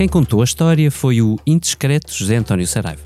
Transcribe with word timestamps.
Quem 0.00 0.08
contou 0.08 0.40
a 0.40 0.44
história 0.44 0.90
foi 0.90 1.20
o 1.20 1.38
indiscreto 1.46 2.10
José 2.10 2.36
António 2.36 2.66
Saraiva. 2.66 3.02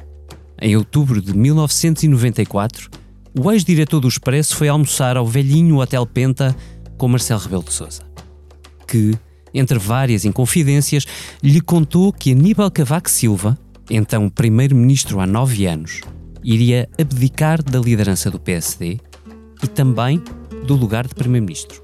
Em 0.62 0.76
outubro 0.76 1.21
de 1.21 1.37
1994, 1.37 2.88
o 3.37 3.51
ex-diretor 3.51 3.98
do 3.98 4.06
Expresso 4.06 4.54
foi 4.54 4.69
almoçar 4.69 5.17
ao 5.17 5.26
velhinho 5.26 5.80
Hotel 5.80 6.06
Penta 6.06 6.54
com 6.96 7.08
Marcelo 7.08 7.40
Rebelo 7.40 7.65
de 7.65 7.72
Sousa, 7.72 8.04
que, 8.87 9.12
entre 9.53 9.76
várias 9.76 10.24
inconfidências, 10.24 11.04
lhe 11.42 11.60
contou 11.60 12.12
que 12.12 12.30
Aníbal 12.30 12.71
Cavaco 12.71 13.11
Silva, 13.11 13.58
então 13.90 14.31
primeiro-ministro 14.31 15.19
há 15.19 15.26
nove 15.26 15.67
anos, 15.67 16.01
iria 16.45 16.88
abdicar 16.97 17.61
da 17.61 17.80
liderança 17.80 18.30
do 18.30 18.38
PSD 18.38 19.01
e 19.61 19.66
também 19.66 20.23
do 20.65 20.77
lugar 20.77 21.09
de 21.09 21.15
primeiro-ministro. 21.16 21.83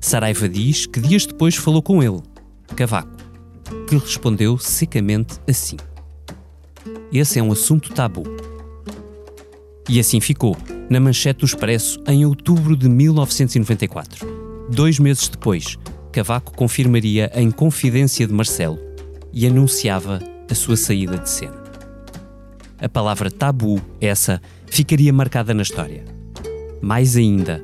Saraiva 0.00 0.48
diz 0.48 0.86
que 0.86 1.00
dias 1.00 1.26
depois 1.26 1.54
falou 1.54 1.82
com 1.82 2.02
ele, 2.02 2.22
Cavaco, 2.74 3.15
que 3.86 3.96
respondeu 3.96 4.58
secamente 4.58 5.38
assim: 5.48 5.76
Esse 7.12 7.38
é 7.38 7.42
um 7.42 7.52
assunto 7.52 7.92
tabu. 7.92 8.24
E 9.88 10.00
assim 10.00 10.20
ficou, 10.20 10.56
na 10.90 10.98
manchete 10.98 11.40
do 11.40 11.46
Expresso, 11.46 12.02
em 12.08 12.26
outubro 12.26 12.76
de 12.76 12.88
1994. 12.88 14.26
Dois 14.68 14.98
meses 14.98 15.28
depois, 15.28 15.78
Cavaco 16.10 16.52
confirmaria 16.56 17.30
em 17.34 17.50
confidência 17.50 18.26
de 18.26 18.32
Marcelo 18.32 18.78
e 19.32 19.46
anunciava 19.46 20.18
a 20.50 20.54
sua 20.54 20.76
saída 20.76 21.18
de 21.18 21.30
cena. 21.30 21.62
A 22.80 22.88
palavra 22.88 23.30
tabu, 23.30 23.80
essa, 24.00 24.40
ficaria 24.66 25.12
marcada 25.12 25.54
na 25.54 25.62
história. 25.62 26.04
Mais 26.82 27.16
ainda, 27.16 27.62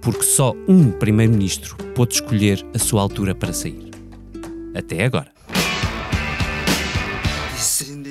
porque 0.00 0.22
só 0.22 0.54
um 0.66 0.90
primeiro-ministro 0.90 1.76
pôde 1.94 2.14
escolher 2.14 2.64
a 2.74 2.78
sua 2.78 3.02
altura 3.02 3.34
para 3.34 3.52
sair. 3.52 3.90
Até 4.74 5.04
agora. 5.04 5.39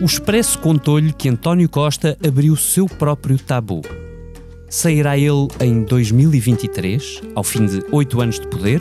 o 0.00 0.04
Expresso 0.04 0.58
contou-lhe 0.60 1.12
que 1.12 1.28
António 1.28 1.68
Costa 1.68 2.16
abriu 2.24 2.54
seu 2.54 2.86
próprio 2.86 3.36
tabu. 3.36 3.82
Sairá 4.68 5.18
ele 5.18 5.48
em 5.60 5.82
2023, 5.82 7.22
ao 7.34 7.42
fim 7.42 7.66
de 7.66 7.82
oito 7.90 8.20
anos 8.20 8.38
de 8.38 8.46
poder, 8.46 8.80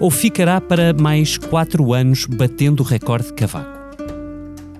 ou 0.00 0.10
ficará 0.10 0.58
para 0.60 0.94
mais 0.94 1.36
quatro 1.36 1.92
anos 1.92 2.24
batendo 2.26 2.80
o 2.80 2.84
recorde 2.84 3.26
de 3.26 3.34
Cavaco? 3.34 3.76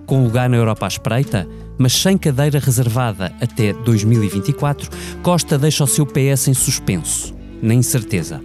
Com 0.07 0.25
lugar 0.25 0.49
na 0.49 0.57
Europa 0.57 0.87
à 0.87 0.89
espreita, 0.89 1.47
mas 1.77 1.93
sem 1.93 2.17
cadeira 2.17 2.59
reservada 2.59 3.35
até 3.41 3.75
2024, 3.75 4.89
Costa 5.23 5.59
deixa 5.59 5.85
o 5.85 5.87
seu 5.87 6.07
PS 6.07 6.49
em 6.49 6.55
suspenso, 6.55 7.35
na 7.61 7.75
incerteza. 7.75 8.41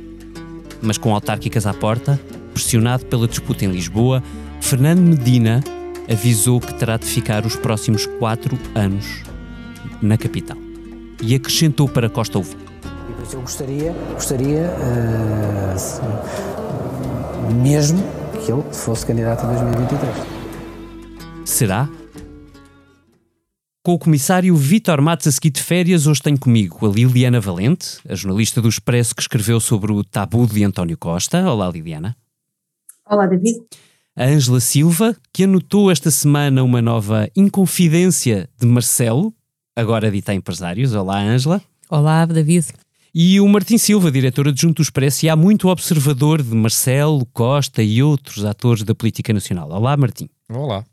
Mas 0.81 0.97
com 0.97 1.13
autárquicas 1.13 1.65
à 1.65 1.73
porta, 1.73 2.19
pressionado 2.53 3.05
pela 3.05 3.27
disputa 3.27 3.63
em 3.63 3.71
Lisboa, 3.71 4.21
Fernando 4.59 4.99
Medina 4.99 5.63
avisou 6.11 6.59
que 6.59 6.73
terá 6.73 6.97
de 6.97 7.05
ficar 7.05 7.45
os 7.45 7.55
próximos 7.55 8.05
quatro 8.05 8.59
anos 8.75 9.23
na 10.01 10.17
capital. 10.17 10.57
E 11.21 11.33
acrescentou 11.35 11.87
para 11.87 12.09
Costa. 12.09 12.39
E 12.39 12.41
isso 13.23 13.37
eu 13.37 13.41
gostaria, 13.41 13.93
gostaria 14.13 14.69
uh, 14.77 15.75
mesmo 17.53 18.03
que 18.43 18.51
ele 18.51 18.63
fosse 18.73 19.05
candidato 19.05 19.45
em 19.45 19.49
2023. 19.49 20.15
Será? 21.45 21.87
Com 23.83 23.93
o 23.93 23.99
comissário 23.99 24.55
Vítor 24.55 25.01
Matos 25.01 25.27
a 25.27 25.31
seguir 25.31 25.51
de 25.51 25.63
férias, 25.63 26.05
hoje 26.07 26.21
tenho 26.21 26.37
comigo 26.37 26.85
a 26.85 26.89
Liliana 26.89 27.39
Valente, 27.39 27.99
a 28.07 28.15
jornalista 28.15 28.61
do 28.61 28.69
Expresso 28.69 29.15
que 29.15 29.21
escreveu 29.21 29.59
sobre 29.59 29.91
o 29.91 30.03
tabu 30.03 30.45
de 30.45 30.63
António 30.63 30.97
Costa. 30.97 31.49
Olá, 31.49 31.69
Liliana. 31.69 32.15
Olá, 33.07 33.25
David 33.25 33.61
a 34.21 34.25
Ângela 34.25 34.59
Silva, 34.59 35.17
que 35.33 35.45
anotou 35.45 35.89
esta 35.89 36.11
semana 36.11 36.63
uma 36.63 36.79
nova 36.79 37.27
Inconfidência 37.35 38.47
de 38.55 38.67
Marcelo, 38.67 39.33
agora 39.75 40.11
dita 40.11 40.31
a 40.31 40.35
empresários. 40.35 40.93
Olá, 40.93 41.19
Ângela. 41.19 41.59
Olá, 41.89 42.23
David. 42.27 42.67
E 43.15 43.41
o 43.41 43.47
Martim 43.47 43.79
Silva, 43.79 44.11
diretor 44.11 44.47
adjunto 44.47 44.75
do 44.75 44.83
Expresso, 44.83 45.25
e 45.25 45.29
há 45.29 45.35
muito 45.35 45.69
observador 45.69 46.43
de 46.43 46.53
Marcelo, 46.53 47.25
Costa 47.33 47.81
e 47.81 48.03
outros 48.03 48.45
atores 48.45 48.83
da 48.83 48.93
política 48.93 49.33
nacional. 49.33 49.71
Olá, 49.71 49.97
Martim. 49.97 50.29
Olá. 50.47 50.85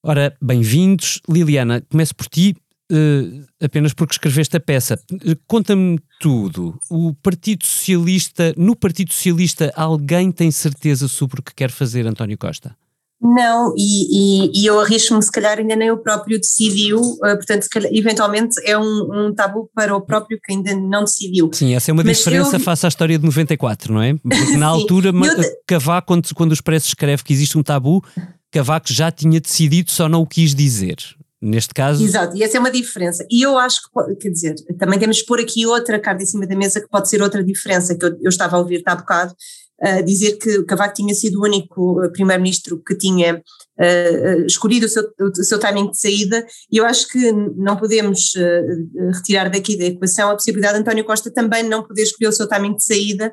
Ora, 0.00 0.32
bem-vindos. 0.40 1.20
Liliana, 1.28 1.80
começo 1.90 2.14
por 2.14 2.28
ti. 2.28 2.54
Uh, 2.90 3.44
apenas 3.60 3.92
porque 3.92 4.14
escreveste 4.14 4.56
a 4.56 4.60
peça. 4.60 4.98
Uh, 5.12 5.36
Conta-me 5.46 5.98
tudo. 6.20 6.78
O 6.88 7.14
Partido 7.14 7.64
Socialista, 7.64 8.54
no 8.56 8.76
Partido 8.76 9.12
Socialista, 9.12 9.72
alguém 9.74 10.30
tem 10.30 10.50
certeza 10.50 11.08
sobre 11.08 11.40
o 11.40 11.42
que 11.42 11.54
quer 11.54 11.70
fazer 11.70 12.06
António 12.06 12.38
Costa? 12.38 12.76
Não, 13.20 13.72
e, 13.76 14.50
e, 14.50 14.62
e 14.62 14.66
eu 14.66 14.78
arrisco-me, 14.78 15.22
se 15.22 15.32
calhar 15.32 15.58
ainda 15.58 15.74
nem 15.74 15.90
o 15.90 15.96
próprio 15.96 16.38
decidiu, 16.38 17.00
uh, 17.00 17.18
portanto, 17.36 17.66
calhar, 17.70 17.90
eventualmente 17.92 18.54
é 18.62 18.76
um, 18.76 18.82
um, 19.10 19.34
tabu 19.34 19.70
para 19.74 19.96
o 19.96 20.02
próprio 20.02 20.38
que 20.42 20.52
ainda 20.52 20.74
não 20.74 21.02
decidiu. 21.02 21.50
Sim, 21.52 21.74
essa 21.74 21.90
é 21.90 21.92
uma 21.92 22.04
Mas 22.04 22.18
diferença 22.18 22.56
eu... 22.56 22.60
face 22.60 22.84
à 22.84 22.88
história 22.88 23.18
de 23.18 23.24
94, 23.24 23.92
não 23.92 24.02
é? 24.02 24.14
Porque 24.14 24.56
na 24.58 24.66
altura, 24.68 25.08
eu... 25.08 25.56
Cavaco, 25.66 26.08
quando, 26.08 26.34
quando 26.34 26.50
o 26.50 26.54
Expresso 26.54 26.88
escreve 26.88 27.24
que 27.24 27.32
existe 27.32 27.56
um 27.56 27.62
tabu, 27.62 28.04
Cavaco 28.52 28.92
já 28.92 29.10
tinha 29.10 29.40
decidido, 29.40 29.90
só 29.90 30.08
não 30.08 30.20
o 30.20 30.26
quis 30.26 30.54
dizer. 30.54 30.96
Neste 31.40 31.74
caso. 31.74 32.02
Exato, 32.02 32.36
e 32.36 32.42
essa 32.42 32.56
é 32.56 32.60
uma 32.60 32.70
diferença. 32.70 33.26
E 33.30 33.42
eu 33.42 33.58
acho 33.58 33.80
que, 33.82 34.16
quer 34.16 34.30
dizer, 34.30 34.54
também 34.78 34.98
temos 34.98 35.18
de 35.18 35.26
pôr 35.26 35.38
aqui 35.38 35.66
outra 35.66 36.00
carta 36.00 36.22
em 36.22 36.26
cima 36.26 36.46
da 36.46 36.56
mesa 36.56 36.80
que 36.80 36.88
pode 36.88 37.08
ser 37.08 37.20
outra 37.20 37.44
diferença, 37.44 37.96
que 37.96 38.04
eu, 38.04 38.16
eu 38.22 38.28
estava 38.28 38.56
a 38.56 38.58
ouvir 38.58 38.82
há 38.86 38.96
bocado, 38.96 39.34
uh, 39.82 40.02
dizer 40.02 40.38
que 40.38 40.64
Cavaco 40.64 40.94
tinha 40.94 41.14
sido 41.14 41.38
o 41.38 41.44
único 41.44 42.02
uh, 42.02 42.10
primeiro-ministro 42.10 42.82
que 42.82 42.96
tinha 42.96 43.36
uh, 43.36 44.46
escolhido 44.46 44.86
o 44.86 44.88
seu, 44.88 45.04
o 45.20 45.44
seu 45.44 45.58
timing 45.58 45.90
de 45.90 46.00
saída, 46.00 46.46
e 46.72 46.78
eu 46.78 46.86
acho 46.86 47.06
que 47.08 47.30
não 47.30 47.76
podemos 47.76 48.32
uh, 48.34 49.12
retirar 49.12 49.50
daqui 49.50 49.76
da 49.76 49.84
equação 49.84 50.30
a 50.30 50.34
possibilidade 50.34 50.74
de 50.74 50.80
António 50.80 51.04
Costa 51.04 51.30
também 51.30 51.62
não 51.62 51.86
poder 51.86 52.02
escolher 52.02 52.28
o 52.28 52.32
seu 52.32 52.48
timing 52.48 52.76
de 52.76 52.84
saída, 52.84 53.32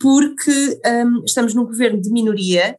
porque 0.00 0.80
um, 0.86 1.22
estamos 1.26 1.52
num 1.52 1.66
governo 1.66 2.00
de 2.00 2.10
minoria 2.10 2.74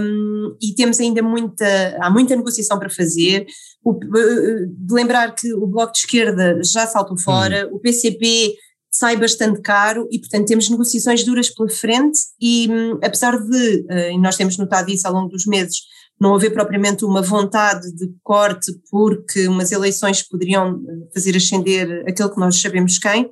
um, 0.00 0.56
e 0.62 0.74
temos 0.74 0.98
ainda 1.00 1.22
muita, 1.22 1.96
há 2.00 2.10
muita 2.10 2.34
negociação 2.34 2.78
para 2.78 2.90
fazer. 2.90 3.46
O, 3.84 3.94
de 3.94 4.94
lembrar 4.94 5.34
que 5.34 5.52
o 5.54 5.66
Bloco 5.66 5.92
de 5.92 5.98
Esquerda 5.98 6.60
já 6.64 6.86
saltou 6.86 7.18
fora, 7.18 7.66
uhum. 7.66 7.76
o 7.76 7.80
PCP 7.80 8.54
sai 8.90 9.16
bastante 9.16 9.60
caro 9.60 10.08
e, 10.10 10.18
portanto, 10.18 10.46
temos 10.46 10.68
negociações 10.70 11.24
duras 11.24 11.50
pela 11.50 11.68
frente. 11.68 12.18
E 12.40 12.68
um, 12.70 12.98
apesar 13.04 13.38
de, 13.38 13.86
uh, 13.90 14.10
e 14.12 14.18
nós 14.18 14.36
temos 14.36 14.56
notado 14.56 14.90
isso 14.90 15.06
ao 15.06 15.14
longo 15.14 15.28
dos 15.28 15.46
meses, 15.46 15.76
não 16.20 16.34
haver 16.34 16.50
propriamente 16.50 17.04
uma 17.04 17.22
vontade 17.22 17.94
de 17.94 18.10
corte, 18.24 18.72
porque 18.90 19.46
umas 19.46 19.70
eleições 19.70 20.22
poderiam 20.22 20.80
fazer 21.14 21.36
ascender 21.36 22.04
aquele 22.08 22.30
que 22.30 22.40
nós 22.40 22.60
sabemos 22.60 22.98
quem. 22.98 23.30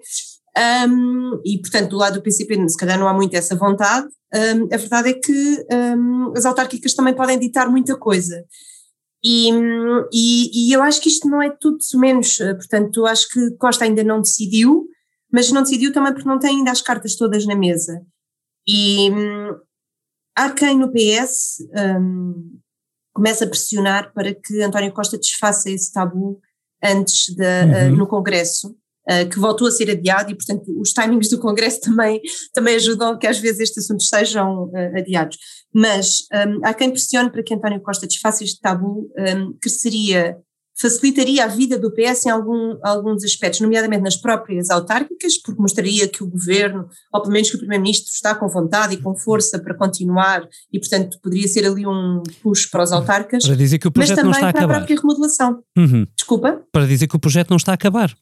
Um, 0.88 1.40
e, 1.44 1.58
portanto, 1.60 1.90
do 1.90 1.96
lado 1.96 2.14
do 2.14 2.22
PCP, 2.22 2.68
se 2.68 2.76
calhar 2.78 2.98
não 2.98 3.08
há 3.08 3.12
muito 3.12 3.34
essa 3.34 3.56
vontade, 3.56 4.06
um, 4.36 4.68
a 4.72 4.76
verdade 4.76 5.10
é 5.10 5.14
que 5.14 5.66
um, 5.72 6.32
as 6.36 6.44
autárquicas 6.44 6.94
também 6.94 7.14
podem 7.14 7.38
ditar 7.38 7.70
muita 7.70 7.96
coisa. 7.96 8.44
E, 9.24 9.50
e, 10.12 10.68
e, 10.68 10.72
eu 10.72 10.82
acho 10.82 11.00
que 11.00 11.08
isto 11.08 11.28
não 11.28 11.42
é 11.42 11.50
tudo 11.50 11.78
menos, 11.94 12.38
eh, 12.38 12.54
portanto, 12.54 13.06
acho 13.06 13.28
que 13.28 13.50
Costa 13.56 13.84
ainda 13.84 14.04
não 14.04 14.20
decidiu, 14.20 14.86
mas 15.32 15.50
não 15.50 15.62
decidiu 15.62 15.92
também 15.92 16.12
porque 16.12 16.28
não 16.28 16.38
tem 16.38 16.58
ainda 16.58 16.70
as 16.70 16.80
cartas 16.80 17.16
todas 17.16 17.44
na 17.44 17.56
mesa. 17.56 18.00
E 18.68 19.10
hum, 19.10 19.56
há 20.36 20.50
quem 20.50 20.78
no 20.78 20.92
PS 20.92 21.58
um, 21.98 22.58
comece 23.12 23.42
a 23.42 23.48
pressionar 23.48 24.12
para 24.12 24.34
que 24.34 24.62
António 24.62 24.92
Costa 24.92 25.18
desfaça 25.18 25.70
esse 25.70 25.92
tabu 25.92 26.40
antes 26.82 27.34
de, 27.34 27.42
uhum. 27.42 27.94
uh, 27.94 27.96
no 27.96 28.06
Congresso, 28.06 28.76
que 29.30 29.38
voltou 29.38 29.68
a 29.68 29.70
ser 29.70 29.90
adiado 29.90 30.32
e, 30.32 30.34
portanto, 30.34 30.64
os 30.80 30.92
timings 30.92 31.28
do 31.28 31.38
Congresso 31.38 31.80
também, 31.82 32.20
também 32.52 32.76
ajudam 32.76 33.18
que 33.18 33.26
às 33.26 33.38
vezes 33.38 33.60
estes 33.60 33.84
assuntos 33.84 34.08
sejam 34.08 34.64
uh, 34.64 34.98
adiados. 34.98 35.36
Mas 35.72 36.22
um, 36.32 36.60
há 36.64 36.74
quem 36.74 36.90
pressione 36.90 37.30
para 37.30 37.42
que 37.42 37.54
António 37.54 37.80
Costa 37.80 38.06
desfaça 38.06 38.42
este 38.42 38.60
tabu, 38.60 39.10
um, 39.18 39.56
que 39.60 39.68
seria 39.68 40.36
facilitaria 40.78 41.44
a 41.44 41.46
vida 41.46 41.78
do 41.78 41.90
PS 41.90 42.26
em 42.26 42.30
algum, 42.30 42.76
alguns 42.82 43.24
aspectos, 43.24 43.60
nomeadamente 43.60 44.02
nas 44.02 44.16
próprias 44.16 44.68
autárquicas, 44.68 45.38
porque 45.42 45.60
mostraria 45.60 46.06
que 46.06 46.22
o 46.22 46.26
governo, 46.26 46.86
ou 47.12 47.22
pelo 47.22 47.32
menos 47.32 47.48
que 47.48 47.56
o 47.56 47.58
Primeiro-Ministro 47.58 48.12
está 48.12 48.34
com 48.34 48.46
vontade 48.46 48.94
e 48.94 48.98
com 48.98 49.16
força 49.16 49.58
para 49.58 49.74
continuar 49.74 50.46
e, 50.70 50.78
portanto, 50.78 51.18
poderia 51.22 51.48
ser 51.48 51.66
ali 51.66 51.86
um 51.86 52.22
push 52.42 52.66
para 52.66 52.82
os 52.82 52.92
autarcas. 52.92 53.44
Para 53.46 53.56
dizer 53.56 53.78
que 53.78 53.88
o 53.88 53.90
projeto 53.90 54.22
não 54.22 54.32
está 54.32 54.48
a 54.48 54.50
acabar. 54.50 54.66
Mas 54.66 54.74
também 54.74 54.76
para 54.76 54.76
a 54.76 54.78
própria 54.78 55.00
remodelação. 55.00 55.62
Uhum. 55.78 56.06
Desculpa? 56.14 56.62
Para 56.70 56.86
dizer 56.86 57.06
que 57.06 57.16
o 57.16 57.20
projeto 57.20 57.48
não 57.48 57.56
está 57.56 57.72
a 57.72 57.74
acabar. 57.74 58.14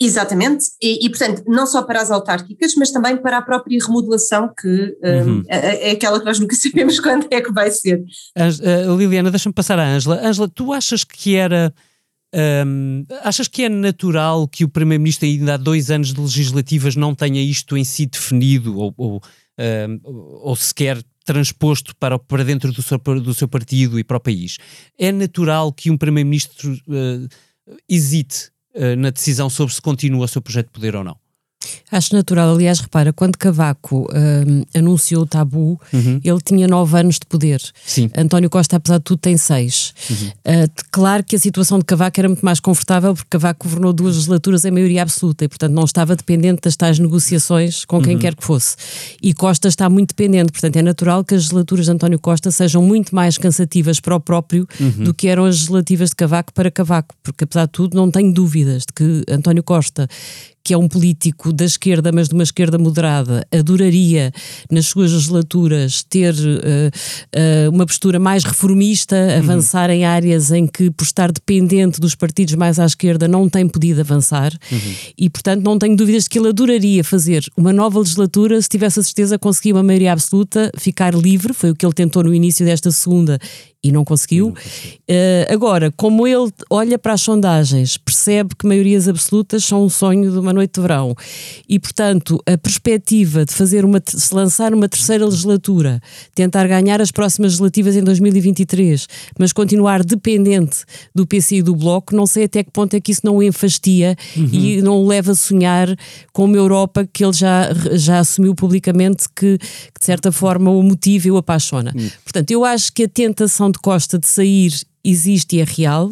Exatamente, 0.00 0.64
e, 0.82 1.06
e, 1.06 1.08
portanto, 1.08 1.44
não 1.46 1.64
só 1.64 1.82
para 1.82 2.00
as 2.00 2.10
autárquicas, 2.10 2.74
mas 2.76 2.90
também 2.90 3.16
para 3.16 3.38
a 3.38 3.42
própria 3.42 3.78
remodelação, 3.80 4.52
que 4.60 4.96
um, 5.00 5.30
uhum. 5.30 5.42
é, 5.46 5.90
é, 5.90 5.92
aquela 5.92 6.18
que 6.18 6.24
nós 6.24 6.40
nunca 6.40 6.56
sabemos 6.56 6.98
quando 6.98 7.26
é 7.30 7.40
que 7.40 7.52
vai 7.52 7.70
ser. 7.70 8.02
Uh, 8.36 8.96
Liliana, 8.96 9.30
deixa-me 9.30 9.54
passar 9.54 9.78
à 9.78 9.86
Ângela. 9.86 10.20
Ângela, 10.26 10.48
tu 10.48 10.72
achas 10.72 11.04
que 11.04 11.36
era. 11.36 11.72
Um, 12.34 13.04
achas 13.22 13.46
que 13.46 13.62
é 13.62 13.68
natural 13.68 14.48
que 14.48 14.64
o 14.64 14.68
Primeiro-Ministro, 14.68 15.26
ainda 15.28 15.54
há 15.54 15.56
dois 15.58 15.90
anos 15.90 16.14
de 16.14 16.20
legislativas, 16.20 16.96
não 16.96 17.14
tenha 17.14 17.42
isto 17.42 17.76
em 17.76 17.84
si 17.84 18.06
definido 18.06 18.78
ou, 18.78 18.94
ou, 18.96 19.22
um, 19.58 20.00
ou 20.42 20.56
sequer 20.56 20.98
transposto 21.26 21.94
para, 21.96 22.18
para 22.18 22.42
dentro 22.42 22.72
do 22.72 22.82
seu, 22.82 22.98
do 22.98 23.34
seu 23.34 23.46
partido 23.46 23.98
e 23.98 24.04
para 24.04 24.16
o 24.16 24.20
país? 24.20 24.56
É 24.98 25.12
natural 25.12 25.72
que 25.72 25.90
um 25.90 25.96
Primeiro-Ministro 25.96 26.72
uh, 26.72 27.28
hesite 27.86 28.51
na 28.96 29.10
decisão 29.10 29.50
sobre 29.50 29.74
se 29.74 29.82
continua 29.82 30.24
o 30.24 30.28
seu 30.28 30.42
projeto 30.42 30.66
de 30.66 30.72
poder 30.72 30.96
ou 30.96 31.04
não? 31.04 31.21
Acho 31.90 32.14
natural, 32.14 32.54
aliás, 32.54 32.80
repara, 32.80 33.12
quando 33.12 33.36
Cavaco 33.36 34.06
um, 34.12 34.64
anunciou 34.74 35.22
o 35.22 35.26
tabu, 35.26 35.80
uhum. 35.92 36.20
ele 36.24 36.40
tinha 36.40 36.66
nove 36.66 36.98
anos 36.98 37.16
de 37.16 37.26
poder. 37.26 37.60
Sim. 37.84 38.10
António 38.16 38.48
Costa, 38.48 38.76
apesar 38.76 38.98
de 38.98 39.04
tudo, 39.04 39.18
tem 39.18 39.36
seis. 39.36 39.92
Uhum. 40.10 40.28
Uh, 40.28 40.70
claro 40.90 41.22
que 41.22 41.36
a 41.36 41.38
situação 41.38 41.78
de 41.78 41.84
Cavaco 41.84 42.18
era 42.18 42.28
muito 42.28 42.44
mais 42.44 42.60
confortável, 42.60 43.14
porque 43.14 43.28
Cavaco 43.30 43.68
governou 43.68 43.92
duas 43.92 44.14
legislaturas 44.14 44.64
em 44.64 44.70
maioria 44.70 45.02
absoluta 45.02 45.44
e, 45.44 45.48
portanto, 45.48 45.72
não 45.72 45.84
estava 45.84 46.16
dependente 46.16 46.62
das 46.62 46.76
tais 46.76 46.98
negociações 46.98 47.84
com 47.84 48.00
quem 48.00 48.14
uhum. 48.14 48.20
quer 48.20 48.34
que 48.34 48.44
fosse. 48.44 48.76
E 49.22 49.34
Costa 49.34 49.68
está 49.68 49.88
muito 49.90 50.10
dependente, 50.10 50.50
portanto, 50.52 50.76
é 50.76 50.82
natural 50.82 51.24
que 51.24 51.34
as 51.34 51.42
legislaturas 51.42 51.86
de 51.86 51.92
António 51.92 52.18
Costa 52.18 52.50
sejam 52.50 52.82
muito 52.82 53.14
mais 53.14 53.36
cansativas 53.36 54.00
para 54.00 54.16
o 54.16 54.20
próprio 54.20 54.66
uhum. 54.80 55.04
do 55.04 55.14
que 55.14 55.28
eram 55.28 55.44
as 55.44 55.56
legislativas 55.56 56.10
de 56.10 56.16
Cavaco 56.16 56.52
para 56.52 56.70
Cavaco, 56.70 57.14
porque, 57.22 57.44
apesar 57.44 57.66
de 57.66 57.72
tudo, 57.72 57.96
não 57.96 58.10
tenho 58.10 58.32
dúvidas 58.32 58.82
de 58.82 58.92
que 58.94 59.22
António 59.30 59.62
Costa 59.62 60.08
que 60.64 60.72
é 60.72 60.78
um 60.78 60.88
político 60.88 61.52
da 61.52 61.64
esquerda, 61.64 62.12
mas 62.12 62.28
de 62.28 62.34
uma 62.34 62.42
esquerda 62.42 62.78
moderada, 62.78 63.46
adoraria 63.50 64.32
nas 64.70 64.86
suas 64.86 65.12
legislaturas 65.12 66.02
ter 66.02 66.34
uh, 66.34 67.66
uh, 67.66 67.70
uma 67.70 67.84
postura 67.84 68.18
mais 68.18 68.44
reformista, 68.44 69.16
uhum. 69.16 69.38
avançar 69.38 69.90
em 69.90 70.04
áreas 70.04 70.50
em 70.52 70.66
que, 70.66 70.90
por 70.90 71.04
estar 71.04 71.32
dependente 71.32 72.00
dos 72.00 72.14
partidos 72.14 72.54
mais 72.54 72.78
à 72.78 72.84
esquerda, 72.84 73.26
não 73.26 73.48
tem 73.48 73.68
podido 73.68 74.00
avançar 74.00 74.52
uhum. 74.70 74.94
e, 75.18 75.28
portanto, 75.28 75.64
não 75.64 75.78
tenho 75.78 75.96
dúvidas 75.96 76.24
de 76.24 76.30
que 76.30 76.38
ele 76.38 76.48
adoraria 76.48 77.02
fazer 77.02 77.44
uma 77.56 77.72
nova 77.72 77.98
legislatura 77.98 78.60
se 78.60 78.68
tivesse 78.68 79.00
a 79.00 79.02
certeza 79.02 79.36
de 79.36 79.40
conseguir 79.40 79.72
uma 79.72 79.82
maioria 79.82 80.12
absoluta, 80.12 80.70
ficar 80.78 81.14
livre, 81.14 81.52
foi 81.52 81.70
o 81.70 81.74
que 81.74 81.84
ele 81.84 81.94
tentou 81.94 82.22
no 82.22 82.32
início 82.32 82.64
desta 82.64 82.90
segunda 82.90 83.38
e 83.82 83.90
não 83.90 84.04
conseguiu. 84.04 84.46
Não 84.46 84.54
uh, 84.54 85.52
agora, 85.52 85.92
como 85.92 86.26
ele 86.26 86.50
olha 86.70 86.98
para 86.98 87.14
as 87.14 87.22
sondagens, 87.22 87.96
percebe 87.96 88.54
que 88.56 88.66
maiorias 88.66 89.08
absolutas 89.08 89.64
são 89.64 89.84
um 89.84 89.88
sonho 89.88 90.30
de 90.30 90.38
uma 90.38 90.52
noite 90.52 90.74
de 90.74 90.80
verão 90.80 91.14
e, 91.68 91.78
portanto, 91.78 92.40
a 92.46 92.56
perspectiva 92.56 93.44
de 93.44 93.52
fazer 93.52 93.84
uma, 93.84 94.00
se 94.04 94.34
lançar 94.34 94.72
uma 94.72 94.88
terceira 94.88 95.24
legislatura, 95.24 96.00
tentar 96.34 96.66
ganhar 96.68 97.00
as 97.00 97.10
próximas 97.10 97.52
legislativas 97.52 97.96
em 97.96 98.02
2023, 98.02 99.06
mas 99.38 99.52
continuar 99.52 100.04
dependente 100.04 100.84
do 101.14 101.26
PC 101.26 101.56
e 101.56 101.62
do 101.62 101.74
Bloco, 101.74 102.14
não 102.14 102.26
sei 102.26 102.44
até 102.44 102.62
que 102.62 102.70
ponto 102.70 102.94
é 102.94 103.00
que 103.00 103.10
isso 103.10 103.22
não 103.24 103.36
o 103.36 103.42
enfastia 103.42 104.16
uhum. 104.36 104.48
e 104.52 104.82
não 104.82 105.02
o 105.02 105.08
leva 105.08 105.32
a 105.32 105.34
sonhar 105.34 105.88
com 106.32 106.44
uma 106.44 106.56
Europa 106.56 107.08
que 107.12 107.24
ele 107.24 107.32
já, 107.32 107.72
já 107.92 108.20
assumiu 108.20 108.54
publicamente 108.54 109.24
que, 109.34 109.58
que 109.58 110.00
de 110.00 110.06
certa 110.06 110.30
forma, 110.30 110.70
o 110.70 110.82
motiva 110.82 111.28
e 111.28 111.30
o 111.30 111.36
apaixona. 111.36 111.92
Uhum. 111.96 112.10
Portanto, 112.24 112.50
eu 112.50 112.64
acho 112.64 112.92
que 112.92 113.04
a 113.04 113.08
tentação 113.08 113.71
de 113.72 113.78
Costa 113.78 114.18
de 114.18 114.26
sair 114.26 114.72
existe 115.04 115.56
e 115.56 115.60
é 115.60 115.64
real. 115.64 116.10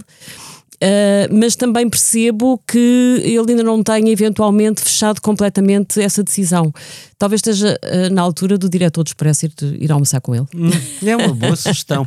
Uh, 0.82 1.28
mas 1.30 1.54
também 1.56 1.90
percebo 1.90 2.58
que 2.66 3.20
ele 3.22 3.50
ainda 3.50 3.62
não 3.62 3.82
tenha 3.82 4.10
eventualmente 4.10 4.80
fechado 4.80 5.20
completamente 5.20 6.00
essa 6.00 6.22
decisão. 6.22 6.72
Talvez 7.18 7.40
esteja 7.40 7.78
uh, 7.84 8.10
na 8.10 8.22
altura 8.22 8.56
do 8.56 8.66
diretor 8.66 9.04
do 9.04 9.08
Expresso 9.08 9.44
ir, 9.44 9.52
ir 9.78 9.92
almoçar 9.92 10.22
com 10.22 10.34
ele. 10.34 10.46
Hum, 10.54 10.70
é 11.06 11.14
uma 11.14 11.34
boa 11.34 11.54
sugestão. 11.54 12.06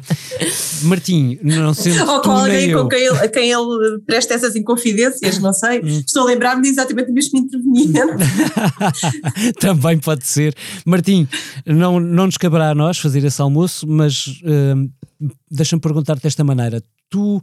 Martim, 0.85 1.37
não 1.43 1.71
sei. 1.75 2.01
Ou 2.01 2.19
com 2.21 2.31
alguém 2.31 2.73
com 2.73 2.87
quem 2.87 3.05
ele, 3.05 3.17
a 3.17 3.27
quem 3.27 3.51
ele 3.51 3.99
presta 4.07 4.33
essas 4.33 4.55
inconfidências, 4.55 5.37
não 5.37 5.53
sei. 5.53 5.79
Hum. 5.79 6.03
Estou 6.03 6.23
a 6.23 6.25
lembrar-me 6.25 6.63
de 6.63 6.69
exatamente 6.69 7.11
o 7.11 7.13
mesmo 7.13 7.37
interveniente. 7.37 7.93
também 9.61 9.99
pode 9.99 10.25
ser. 10.25 10.55
Martim, 10.83 11.27
não, 11.63 11.99
não 11.99 12.25
nos 12.25 12.37
caberá 12.37 12.71
a 12.71 12.75
nós 12.75 12.97
fazer 12.97 13.23
esse 13.23 13.39
almoço, 13.39 13.85
mas 13.87 14.25
uh, 14.25 14.89
deixa-me 15.51 15.79
perguntar-te 15.79 16.23
desta 16.23 16.43
maneira. 16.43 16.81
Tu, 17.09 17.39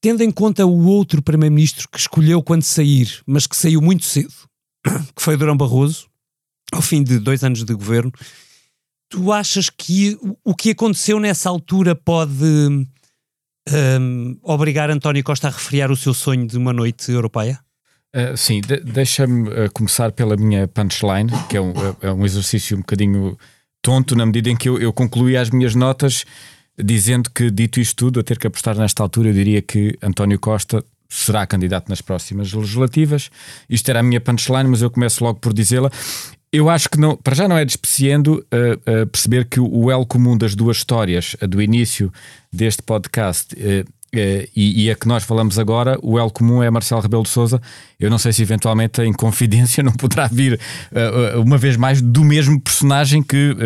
tendo 0.00 0.22
em 0.22 0.30
conta 0.30 0.64
o 0.64 0.86
outro 0.86 1.22
primeiro-ministro 1.22 1.88
que 1.88 1.98
escolheu 1.98 2.42
quando 2.42 2.62
sair, 2.62 3.20
mas 3.26 3.46
que 3.46 3.56
saiu 3.56 3.80
muito 3.82 4.04
cedo, 4.04 4.32
que 5.14 5.22
foi 5.22 5.36
Durão 5.36 5.56
Barroso, 5.56 6.08
ao 6.72 6.82
fim 6.82 7.02
de 7.02 7.18
dois 7.18 7.44
anos 7.44 7.64
de 7.64 7.74
governo, 7.74 8.12
tu 9.08 9.32
achas 9.32 9.68
que 9.68 10.16
o 10.44 10.54
que 10.54 10.70
aconteceu 10.70 11.18
nessa 11.18 11.50
altura 11.50 11.94
pode 11.94 12.44
um, 13.68 14.38
obrigar 14.42 14.90
António 14.90 15.22
Costa 15.24 15.48
a 15.48 15.50
refriar 15.50 15.90
o 15.90 15.96
seu 15.96 16.14
sonho 16.14 16.46
de 16.46 16.56
uma 16.56 16.72
noite 16.72 17.10
europeia? 17.10 17.60
Uh, 18.14 18.36
sim, 18.36 18.60
de 18.60 18.80
deixa-me 18.80 19.48
uh, 19.48 19.70
começar 19.72 20.10
pela 20.12 20.36
minha 20.36 20.66
punchline, 20.66 21.30
que 21.48 21.56
é 21.56 21.60
um, 21.60 21.72
é 22.00 22.12
um 22.12 22.24
exercício 22.24 22.76
um 22.76 22.80
bocadinho 22.80 23.36
tonto, 23.82 24.16
na 24.16 24.26
medida 24.26 24.50
em 24.50 24.56
que 24.56 24.68
eu, 24.68 24.78
eu 24.78 24.92
concluí 24.92 25.36
as 25.36 25.50
minhas 25.50 25.74
notas 25.74 26.24
dizendo 26.82 27.30
que, 27.30 27.50
dito 27.50 27.80
isto 27.80 27.96
tudo, 27.96 28.20
a 28.20 28.22
ter 28.22 28.38
que 28.38 28.46
apostar 28.46 28.76
nesta 28.76 29.02
altura, 29.02 29.28
eu 29.28 29.34
diria 29.34 29.62
que 29.62 29.96
António 30.02 30.38
Costa 30.38 30.84
será 31.08 31.46
candidato 31.46 31.88
nas 31.88 32.00
próximas 32.00 32.52
legislativas. 32.52 33.30
Isto 33.68 33.88
era 33.90 34.00
a 34.00 34.02
minha 34.02 34.20
punchline, 34.20 34.68
mas 34.68 34.80
eu 34.80 34.90
começo 34.90 35.24
logo 35.24 35.40
por 35.40 35.52
dizê-la. 35.52 35.90
Eu 36.52 36.68
acho 36.68 36.88
que 36.88 36.98
não, 36.98 37.16
para 37.16 37.34
já 37.34 37.48
não 37.48 37.56
é 37.56 37.64
despreciando 37.64 38.44
uh, 38.52 39.02
uh, 39.02 39.06
perceber 39.06 39.44
que 39.44 39.60
o 39.60 39.90
elo 39.90 40.06
comum 40.06 40.36
das 40.36 40.54
duas 40.54 40.78
histórias, 40.78 41.36
a 41.40 41.46
do 41.46 41.62
início 41.62 42.12
deste 42.52 42.82
podcast 42.82 43.54
uh, 43.54 43.84
e, 44.12 44.84
e, 44.84 44.90
a 44.90 44.94
que 44.94 45.06
nós 45.06 45.22
falamos 45.22 45.58
agora, 45.58 45.98
o 46.02 46.18
elo 46.18 46.30
comum 46.30 46.62
é 46.62 46.70
Marcelo 46.70 47.00
Rebelo 47.00 47.22
de 47.22 47.28
Souza. 47.28 47.60
Eu 47.98 48.10
não 48.10 48.18
sei 48.18 48.32
se 48.32 48.42
eventualmente 48.42 49.02
em 49.02 49.12
confidência 49.12 49.82
não 49.84 49.92
poderá 49.92 50.26
vir 50.26 50.58
uma 51.44 51.56
vez 51.56 51.76
mais 51.76 52.00
do 52.00 52.24
mesmo 52.24 52.60
personagem 52.60 53.22
que 53.22 53.56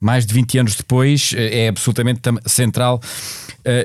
mais 0.00 0.26
de 0.26 0.34
20 0.34 0.58
anos 0.58 0.74
depois 0.74 1.32
é 1.36 1.68
absolutamente 1.68 2.20
central 2.46 3.00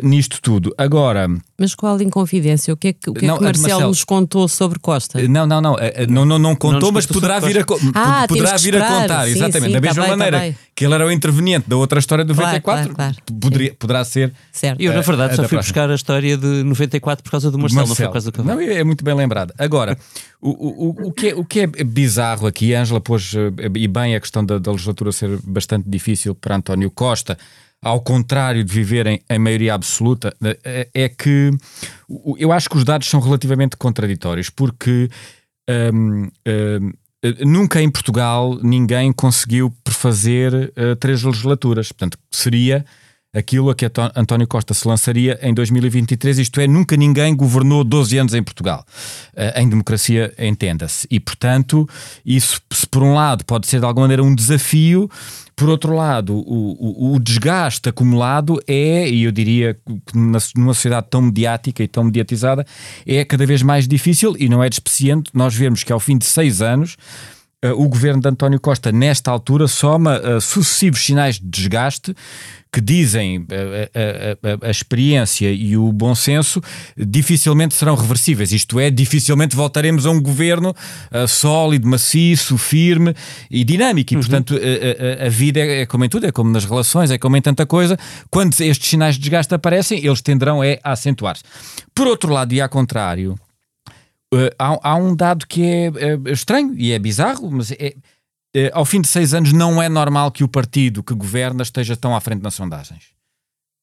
nisto 0.01 0.42
tudo. 0.42 0.74
Agora, 0.77 1.27
mas 1.63 1.75
qual 1.75 2.01
inconfidência? 2.01 2.74
O 2.74 2.77
que 2.77 2.89
é 2.89 2.94
que, 2.94 3.10
o 3.10 3.13
que, 3.13 3.24
é 3.24 3.27
não, 3.27 3.36
é 3.36 3.38
que 3.38 3.44
Marcelo, 3.46 3.70
Marcelo, 3.70 3.89
nos 3.89 4.03
contou 4.03 4.48
sobre 4.50 4.80
Costa? 4.80 5.22
Não, 5.27 5.48
não, 5.48 5.62
não. 5.62 5.75
Não, 6.10 6.25
não, 6.25 6.38
não 6.38 6.56
contou, 6.56 6.82
não 6.82 6.92
mas 6.92 7.06
poderá 7.06 7.39
vir 7.39 7.60
a, 7.60 7.65
ah, 7.96 8.25
poderá 8.27 8.58
vir 8.58 8.75
a 8.75 8.86
contar. 8.86 9.25
Sim, 9.25 9.32
exatamente. 9.32 9.68
Sim, 9.68 9.72
da 9.72 9.82
mesma 9.82 10.03
tá 10.03 10.10
maneira 10.10 10.39
tá 10.39 10.58
que 10.75 10.86
ele 10.86 10.94
era 10.94 11.06
o 11.06 11.12
interveniente 11.12 11.70
da 11.70 11.77
outra 11.77 12.00
história 12.00 12.25
de 12.25 12.34
94, 12.34 12.62
claro, 12.63 12.96
claro, 12.96 13.15
claro. 13.15 13.39
Poderia, 13.39 13.74
poderá 13.75 14.03
ser. 14.03 14.34
Certo. 14.51 14.82
Eu, 14.82 14.94
na 14.94 15.01
verdade, 15.01 15.36
só 15.36 15.48
fui 15.48 15.58
buscar 15.58 15.89
a 15.89 15.96
história 15.96 16.36
de 16.36 16.63
94 16.63 17.24
por 17.24 17.32
causa 17.32 17.50
do 17.50 17.58
Marcelo, 17.58 17.88
Marcelo. 17.88 17.89
não 17.89 17.96
foi 17.96 18.06
por 18.08 18.13
causa 18.13 18.32
do 18.32 18.36
Cavalo. 18.36 18.60
Não, 18.60 18.68
é, 18.68 18.80
é 18.80 18.84
muito 18.84 19.06
bem 19.06 19.13
lembrado. 19.13 19.53
Agora, 19.58 19.98
o, 20.42 20.50
o, 20.50 21.08
o, 21.08 21.12
que 21.13 21.30
é, 21.30 21.36
o 21.36 21.46
que 21.46 21.60
é 21.62 21.68
bizarro 21.68 22.48
aqui, 22.48 22.75
a 22.75 22.82
Ângela 22.82 23.00
pôs 23.00 23.34
eh, 23.36 23.70
e 23.75 23.88
bem 23.88 24.15
a 24.15 24.20
questão 24.20 24.44
da, 24.44 24.58
da 24.58 24.72
legislatura 24.72 25.12
ser 25.12 25.39
bastante 25.44 25.88
difícil 25.88 26.36
para 26.36 26.56
António 26.56 26.92
Costa 26.92 27.38
ao 27.84 28.00
contrário 28.02 28.63
de 28.63 28.74
viverem 28.74 29.22
em 29.30 29.38
maioria 29.38 29.74
absoluta, 29.74 30.36
é, 30.63 30.88
é 30.94 31.10
que 31.10 31.52
eu 32.38 32.52
acho 32.52 32.70
que 32.70 32.78
os 32.78 32.86
dados 32.86 33.10
são 33.10 33.20
relativamente 33.20 33.75
contraditórios, 33.75 34.50
porque 34.50 35.10
um, 35.94 36.30
um, 36.48 36.92
nunca 37.46 37.82
em 37.82 37.92
Portugal 37.92 38.58
ninguém 38.63 39.12
conseguiu 39.12 39.74
prefazer 39.84 40.54
uh, 40.54 40.96
três 40.96 41.24
legislaturas. 41.24 41.92
Portanto, 41.92 42.18
seria 42.32 42.86
aquilo 43.34 43.70
a 43.70 43.75
que 43.75 43.90
António 44.16 44.48
Costa 44.48 44.74
se 44.74 44.88
lançaria 44.88 45.40
em 45.42 45.54
2023, 45.54 46.40
isto 46.40 46.62
é, 46.62 46.68
nunca 46.68 46.96
ninguém 46.96 47.36
governou 47.36 47.84
12 47.84 48.18
anos 48.18 48.34
em 48.34 48.44
Portugal. 48.44 48.86
Uh, 49.34 49.60
em 49.60 49.68
democracia, 49.68 50.34
entenda-se. 50.38 51.08
E, 51.10 51.20
portanto, 51.20 51.90
isso, 52.25 52.62
se 52.72 52.86
por 52.86 53.02
um 53.02 53.13
lado 53.13 53.44
pode 53.44 53.66
ser 53.68 53.80
de 53.80 53.86
alguma 53.86 54.04
maneira 54.04 54.24
um 54.24 54.36
desafio, 54.36 55.10
por 55.56 55.70
outro 55.70 55.96
lado, 55.96 56.36
o, 56.36 57.12
o, 57.12 57.13
o, 57.13 57.20
desgaste 57.20 57.88
acumulado 57.90 58.60
é, 58.68 59.08
e 59.08 59.24
eu 59.24 59.32
diria 59.32 59.78
que 60.06 60.18
numa 60.18 60.74
sociedade 60.74 61.08
tão 61.10 61.22
mediática 61.22 61.84
e 61.84 61.88
tão 61.88 62.04
mediatizada, 62.04 62.66
é 63.06 63.24
cada 63.24 63.46
vez 63.46 63.62
mais 63.62 63.88
difícil 63.88 64.36
e 64.38 64.50
não 64.50 64.63
é 64.63 64.70
despeciente 64.70 65.30
nós 65.34 65.56
vermos 65.56 65.84
que 65.84 65.94
ao 65.94 66.00
fim 66.00 66.18
de 66.18 66.25
seis 66.25 66.62
anos 66.62 66.98
o 67.77 67.88
governo 67.88 68.22
de 68.22 68.29
António 68.29 68.60
Costa, 68.60 68.91
nesta 68.91 69.32
altura, 69.32 69.67
soma 69.67 70.20
sucessivos 70.41 71.05
sinais 71.05 71.39
de 71.39 71.48
desgaste 71.48 72.15
que 72.74 72.82
dizem 72.82 73.46
a, 73.51 74.58
a, 74.58 74.65
a, 74.65 74.67
a, 74.67 74.72
experiência 74.72 75.51
e 75.51 75.77
o 75.77 75.93
bom 75.93 76.15
senso 76.15 76.60
dificilmente 76.98 77.75
serão 77.75 77.93
reversíveis. 77.93 78.51
Isto 78.51 78.79
é, 78.79 78.89
dificilmente 78.89 79.55
voltaremos 79.55 80.08
a 80.08 80.10
um 80.10 80.20
governo 80.20 80.72
uh, 80.72 81.27
sólido, 81.27 81.88
maciço, 81.88 82.58
firme 82.58 83.15
e 83.50 83.63
dinâmico. 83.63 84.13
E, 84.13 84.15
uhum. 84.15 84.24
portanto, 84.24 84.55
a, 85.24 85.29
vida 85.29 85.60
é, 85.60 85.82
é, 85.82 85.86
como 85.86 86.03
em 86.03 86.10
tudo, 86.10 86.25
é 86.25 86.32
como 86.32 86.50
nas 86.50 86.65
relações, 86.65 87.12
é 87.12 87.17
como 87.20 87.38
em 87.38 87.41
tanta 87.41 87.63
coisa. 87.63 87.98
Quando 88.32 88.60
estes 88.60 88.89
sinais 88.89 89.15
de 89.15 89.22
desgaste 89.22 89.53
aparecem, 89.53 90.03
eles 90.03 90.22
tenderão 90.22 90.63
é, 90.63 90.79
a 90.84 90.93
acentuar-se. 90.93 91.43
Por 91.93 92.08
outro 92.08 92.34
lado, 92.34 92.53
e 92.53 92.60
ao 92.60 92.70
contrário, 92.70 93.34
uh, 93.34 93.53
há, 94.58 94.92
há, 94.92 94.96
um 94.96 95.16
dado 95.16 95.48
que 95.48 95.63
é, 95.63 95.86
é 95.88 96.32
estranho 96.32 96.74
e 96.75 96.92
é 96.92 97.00
bizarro, 97.00 97.50
mas 97.52 97.72
é 97.72 97.94
eh, 98.56 98.70
ao 98.74 98.86
fim 98.86 99.02
de 99.02 99.08
seis 99.08 99.34
anos, 99.34 99.52
não 99.52 99.82
é 99.82 99.90
normal 99.90 100.32
que 100.32 100.44
o 100.44 100.48
partido 100.48 101.04
que 101.04 101.13
governa 101.13 101.63
esteja 101.63 101.98
tão 101.98 102.16
à 102.16 102.22
frente 102.22 102.44
nas 102.44 102.54
sondagens. 102.54 103.12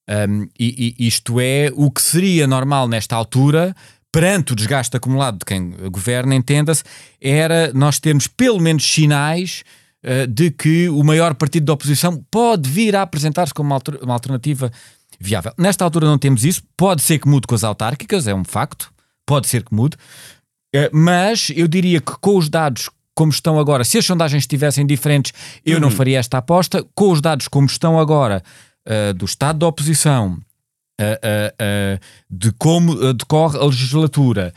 Um, 0.09 0.49
e, 0.59 0.95
e, 0.99 1.07
isto 1.07 1.39
é 1.41 1.71
o 1.75 1.91
que 1.91 2.03
seria 2.03 2.47
normal 2.47 2.89
nesta 2.89 3.15
altura, 3.15 3.75
perante 4.13 4.53
o 4.53 4.57
desgaste 4.57 4.97
acumulado 4.97 5.39
de 5.39 5.45
quem 5.45 5.71
governa, 5.91 6.35
entenda-se, 6.35 6.83
era 7.21 7.73
nós 7.73 8.01
termos 8.01 8.27
pelo 8.27 8.61
menos 8.61 8.85
sinais 8.85 9.63
uh, 10.05 10.27
de 10.27 10.51
que 10.51 10.89
o 10.89 11.03
maior 11.05 11.35
partido 11.35 11.67
da 11.67 11.73
oposição 11.73 12.25
pode 12.31 12.69
vir 12.69 12.97
a 12.97 13.03
apresentar-se 13.03 13.55
como 13.55 13.73
uma, 13.73 13.81
uma 14.03 14.15
alternativa 14.15 14.71
viável. 15.21 15.53
Nesta 15.57 15.85
altura 15.85 16.07
não 16.07 16.19
temos 16.19 16.45
isso, 16.45 16.63
pode 16.77 17.03
ser 17.03 17.19
que 17.19 17.29
mude 17.29 17.47
com 17.47 17.55
as 17.55 17.63
autárquicas, 17.63 18.27
é 18.27 18.35
um 18.35 18.45
facto, 18.45 18.93
pode 19.25 19.47
ser 19.47 19.65
que 19.65 19.73
mude, 19.73 19.97
mas 20.93 21.51
eu 21.55 21.67
diria 21.67 22.01
que 22.01 22.13
com 22.21 22.37
os 22.37 22.49
dados 22.49 22.89
como 23.15 23.31
estão 23.31 23.59
agora, 23.59 23.85
se 23.85 23.99
as 23.99 24.07
sondagens 24.07 24.45
estivessem 24.45 24.87
diferentes, 24.87 25.33
eu 25.65 25.75
uhum. 25.75 25.81
não 25.83 25.91
faria 25.91 26.19
esta 26.19 26.39
aposta. 26.39 26.83
Com 26.95 27.11
os 27.11 27.21
dados 27.21 27.49
como 27.49 27.67
estão 27.67 27.99
agora, 27.99 28.43
uh, 28.89 29.13
do 29.13 29.27
estado 29.27 29.59
da 29.59 29.67
oposição, 29.67 30.39
uh, 31.01 31.05
uh, 31.05 32.01
de 32.31 32.51
como 32.53 33.13
decorre 33.13 33.59
a 33.59 33.65
legislatura, 33.65 34.55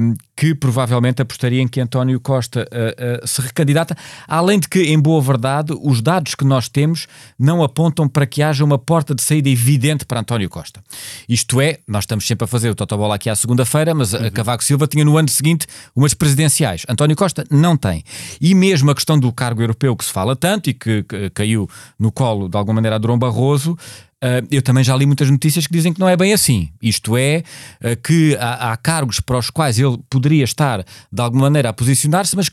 um, 0.00 0.14
que 0.36 0.54
provavelmente 0.54 1.22
apostaria 1.22 1.60
em 1.60 1.68
que 1.68 1.80
António 1.80 2.18
Costa 2.20 2.68
uh, 2.72 3.24
uh, 3.24 3.26
se 3.26 3.40
recandidata, 3.40 3.96
além 4.26 4.58
de 4.58 4.68
que, 4.68 4.82
em 4.82 4.98
boa 4.98 5.20
verdade, 5.20 5.72
os 5.80 6.00
dados 6.00 6.34
que 6.34 6.44
nós 6.44 6.68
temos 6.68 7.06
não 7.38 7.62
apontam 7.62 8.08
para 8.08 8.26
que 8.26 8.42
haja 8.42 8.64
uma 8.64 8.78
porta 8.78 9.14
de 9.14 9.22
saída 9.22 9.48
evidente 9.48 10.04
para 10.04 10.20
António 10.20 10.48
Costa. 10.48 10.82
Isto 11.28 11.60
é, 11.60 11.78
nós 11.86 12.04
estamos 12.04 12.26
sempre 12.26 12.44
a 12.44 12.48
fazer 12.48 12.70
o 12.70 12.74
Totobola 12.74 13.14
aqui 13.14 13.30
à 13.30 13.36
segunda-feira, 13.36 13.94
mas 13.94 14.12
uhum. 14.12 14.26
a 14.26 14.30
Cavaco 14.30 14.64
Silva 14.64 14.86
tinha 14.86 15.04
no 15.04 15.16
ano 15.16 15.28
seguinte 15.28 15.66
umas 15.94 16.14
presidenciais. 16.14 16.82
António 16.88 17.16
Costa 17.16 17.44
não 17.50 17.76
tem. 17.76 18.04
E 18.40 18.54
mesmo 18.54 18.90
a 18.90 18.94
questão 18.94 19.18
do 19.18 19.32
cargo 19.32 19.62
europeu 19.62 19.96
que 19.96 20.04
se 20.04 20.12
fala 20.12 20.34
tanto 20.34 20.70
e 20.70 20.74
que, 20.74 21.02
que 21.02 21.30
caiu 21.30 21.68
no 21.98 22.10
colo, 22.10 22.48
de 22.48 22.56
alguma 22.56 22.76
maneira, 22.76 22.96
a 22.96 22.98
Durão 22.98 23.18
Barroso, 23.18 23.76
Uh, 24.22 24.42
eu 24.50 24.60
também 24.60 24.82
já 24.82 24.96
li 24.96 25.06
muitas 25.06 25.30
notícias 25.30 25.66
que 25.66 25.72
dizem 25.72 25.92
que 25.92 26.00
não 26.00 26.08
é 26.08 26.16
bem 26.16 26.32
assim. 26.32 26.70
Isto 26.82 27.16
é, 27.16 27.44
uh, 27.80 27.96
que 28.02 28.36
há, 28.36 28.72
há, 28.72 28.76
cargos 28.76 29.20
para 29.20 29.38
os 29.38 29.48
quais 29.48 29.78
ele 29.78 29.96
poderia 30.10 30.42
estar 30.42 30.84
de 31.12 31.22
alguma 31.22 31.42
maneira 31.42 31.68
a 31.68 31.72
posicionar-se, 31.72 32.34
mas 32.34 32.50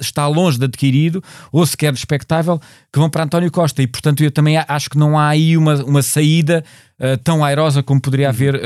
está 0.00 0.26
longe 0.26 0.58
de 0.58 0.64
adquirido 0.64 1.22
ou 1.52 1.66
sequer 1.66 1.92
expectável 1.92 2.58
que 2.90 2.98
vão 2.98 3.10
para 3.10 3.24
António 3.24 3.50
Costa 3.50 3.82
e 3.82 3.86
portanto 3.86 4.22
eu 4.24 4.30
também 4.30 4.56
acho 4.56 4.88
que 4.88 4.96
não 4.96 5.18
há 5.18 5.28
aí 5.28 5.54
uma, 5.54 5.74
uma 5.84 6.02
saída 6.02 6.64
uh, 6.98 7.18
tão 7.18 7.44
airosa 7.44 7.82
como 7.82 8.00
poderia 8.00 8.30
haver 8.30 8.58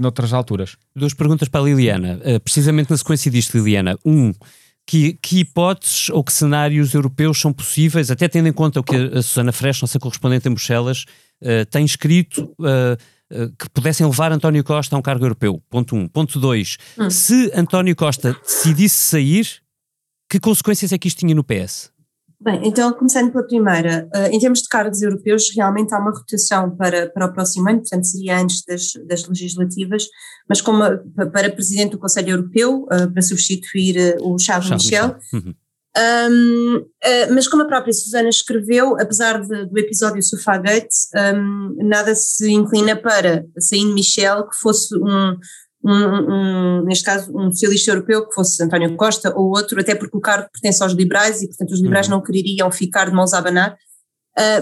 noutras 0.00 0.32
alturas. 0.32 0.76
Duas 0.96 1.12
perguntas 1.12 1.48
para 1.48 1.60
a 1.60 1.64
Liliana, 1.64 2.18
precisamente 2.42 2.90
na 2.90 2.96
sequência 2.96 3.30
disto 3.30 3.58
Liliana, 3.58 3.98
um 4.04 4.32
que, 4.86 5.18
que, 5.20 5.40
hipóteses 5.40 6.08
ou 6.08 6.24
que 6.24 6.32
cenários 6.32 6.94
europeus 6.94 7.38
são 7.38 7.52
possíveis, 7.52 8.10
até 8.10 8.26
tendo 8.26 8.48
em 8.48 8.52
conta 8.54 8.80
o 8.80 8.82
que 8.82 8.96
a 8.96 9.20
Susana 9.20 9.52
Fresh, 9.52 9.82
nossa 9.82 9.98
correspondente 9.98 10.48
em 10.48 10.50
Bruxelas, 10.50 11.04
uh, 11.42 11.66
tem 11.70 11.84
escrito 11.84 12.44
uh, 12.58 12.96
uh, 13.32 13.52
que 13.58 13.68
pudessem 13.70 14.06
levar 14.06 14.32
António 14.32 14.64
Costa 14.64 14.96
a 14.96 14.98
um 14.98 15.02
cargo 15.02 15.24
europeu. 15.24 15.62
Ponto 15.68 15.94
1. 15.94 15.98
Um. 15.98 16.08
Ponto 16.08 16.38
2. 16.38 16.76
Hum. 16.98 17.10
Se 17.10 17.50
António 17.54 17.94
Costa 17.96 18.36
decidisse 18.42 18.96
sair, 18.96 19.48
que 20.28 20.38
consequências 20.38 20.92
é 20.92 20.98
que 20.98 21.08
isto 21.08 21.18
tinha 21.18 21.34
no 21.34 21.44
PS? 21.44 21.90
Bem, 22.40 22.60
então, 22.62 22.92
começando 22.92 23.32
pela 23.32 23.44
primeira, 23.44 24.08
em 24.30 24.38
termos 24.38 24.62
de 24.62 24.68
cargos 24.68 25.02
europeus, 25.02 25.52
realmente 25.56 25.92
há 25.92 25.98
uma 25.98 26.12
rotação 26.12 26.70
para, 26.76 27.10
para 27.10 27.26
o 27.26 27.32
próximo 27.32 27.68
ano, 27.68 27.80
portanto, 27.80 28.04
seria 28.04 28.38
antes 28.38 28.62
das, 28.64 28.92
das 29.08 29.26
legislativas, 29.26 30.06
mas 30.48 30.60
como 30.60 30.84
para 31.32 31.50
Presidente 31.50 31.92
do 31.92 31.98
Conselho 31.98 32.30
Europeu, 32.30 32.86
para 32.86 33.22
substituir 33.22 34.16
o 34.20 34.38
Charles, 34.38 34.68
Charles 34.68 34.84
Michel. 34.84 35.16
Michel. 35.16 35.18
Uhum. 35.32 35.54
Um, 35.96 36.76
uh, 36.76 37.34
mas 37.34 37.48
como 37.48 37.62
a 37.62 37.66
própria 37.66 37.92
Susana 37.92 38.28
escreveu, 38.28 38.96
apesar 39.00 39.40
de, 39.40 39.66
do 39.66 39.78
episódio 39.78 40.22
Sofagate, 40.22 40.94
um, 41.34 41.76
nada 41.78 42.14
se 42.14 42.50
inclina 42.50 42.94
para, 42.94 43.44
saindo 43.58 43.94
Michel, 43.94 44.48
que 44.48 44.56
fosse 44.56 44.94
um, 44.96 45.36
um, 45.84 46.84
neste 46.84 47.04
caso, 47.04 47.32
um 47.36 47.50
socialista 47.50 47.90
europeu, 47.90 48.26
que 48.28 48.34
fosse 48.34 48.62
António 48.62 48.96
Costa 48.96 49.32
ou 49.34 49.48
outro, 49.48 49.80
até 49.80 49.94
porque 49.94 50.16
o 50.16 50.20
cargo 50.20 50.48
pertence 50.52 50.82
aos 50.82 50.92
liberais 50.92 51.42
e, 51.42 51.48
portanto, 51.48 51.70
os 51.70 51.80
liberais 51.80 52.06
uhum. 52.06 52.16
não 52.16 52.22
quereriam 52.22 52.70
ficar 52.70 53.06
de 53.06 53.12
mãos 53.12 53.32
a 53.32 53.38
abanar, 53.38 53.76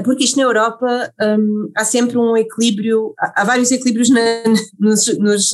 porque 0.04 0.25
isto 0.25 0.37
na 0.37 0.45
Europa 0.45 1.12
um, 1.21 1.71
há 1.76 1.85
sempre 1.85 2.16
um 2.16 2.37
equilíbrio, 2.37 3.14
há, 3.18 3.42
há 3.42 3.45
vários 3.45 3.71
equilíbrios 3.71 4.09
na, 4.11 4.21
nos, 4.78 5.06
nos, 5.18 5.50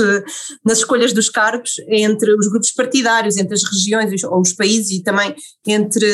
nas 0.65 0.79
escolhas 0.79 1.13
dos 1.13 1.29
cargos 1.29 1.73
entre 1.89 2.33
os 2.35 2.49
grupos 2.49 2.73
partidários, 2.73 3.37
entre 3.37 3.55
as 3.55 3.63
regiões 3.65 4.23
ou 4.25 4.41
os 4.41 4.53
países 4.53 4.91
e 4.91 5.03
também 5.03 5.35
entre 5.67 6.07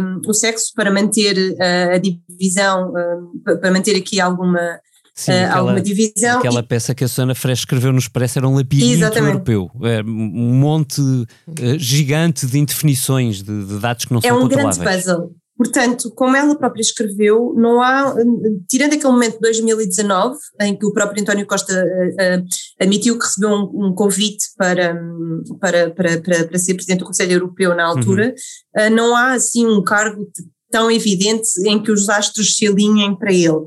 um, 0.00 0.20
o 0.26 0.34
sexo 0.34 0.72
para 0.74 0.90
manter 0.90 1.36
uh, 1.36 1.94
a 1.94 1.98
divisão, 1.98 2.92
um, 2.92 3.58
para 3.60 3.70
manter 3.70 3.96
aqui 3.96 4.20
alguma, 4.20 4.80
Sim, 5.14 5.32
uh, 5.32 5.34
aquela, 5.34 5.58
alguma 5.58 5.80
divisão. 5.80 6.38
Aquela 6.38 6.60
e, 6.60 6.62
peça 6.62 6.94
que 6.94 7.04
a 7.04 7.08
Susana 7.08 7.34
Fresh 7.34 7.60
escreveu 7.60 7.92
nos 7.92 8.08
parece 8.08 8.38
era 8.38 8.48
um 8.48 8.54
labirinto 8.56 8.92
exatamente. 8.92 9.32
europeu, 9.32 9.70
é 9.82 10.02
um 10.02 10.54
monte 10.54 11.00
uh, 11.00 11.26
gigante 11.78 12.46
de 12.46 12.58
indefinições, 12.58 13.42
de, 13.42 13.64
de 13.64 13.78
dados 13.78 14.04
que 14.04 14.12
não 14.12 14.18
é 14.18 14.28
são 14.28 14.40
É 14.40 14.44
um 14.44 14.48
grande 14.48 14.78
puzzle. 14.78 15.32
Portanto, 15.56 16.10
como 16.16 16.36
ela 16.36 16.56
própria 16.56 16.80
escreveu, 16.80 17.54
não 17.56 17.80
há, 17.80 18.12
tirando 18.68 18.94
aquele 18.94 19.12
momento 19.12 19.34
de 19.34 19.40
2019, 19.40 20.36
em 20.62 20.76
que 20.76 20.84
o 20.84 20.92
próprio 20.92 21.22
António 21.22 21.46
Costa 21.46 21.72
uh, 21.72 21.76
uh, 21.76 22.44
admitiu 22.80 23.16
que 23.16 23.24
recebeu 23.24 23.50
um, 23.50 23.86
um 23.86 23.94
convite 23.94 24.46
para, 24.56 25.00
para, 25.60 25.90
para, 25.90 26.20
para, 26.20 26.44
para, 26.44 26.58
ser 26.58 26.74
Presidente 26.74 27.00
do 27.00 27.06
Conselho 27.06 27.32
Europeu 27.32 27.74
na 27.74 27.86
altura, 27.86 28.34
uhum. 28.76 28.86
uh, 28.86 28.90
não 28.90 29.14
há 29.14 29.34
assim 29.34 29.64
um 29.64 29.82
cargo 29.82 30.28
tão 30.72 30.90
evidente 30.90 31.48
em 31.66 31.80
que 31.80 31.92
os 31.92 32.08
astros 32.08 32.56
se 32.56 32.66
alinhem 32.66 33.16
para 33.16 33.32
ele. 33.32 33.66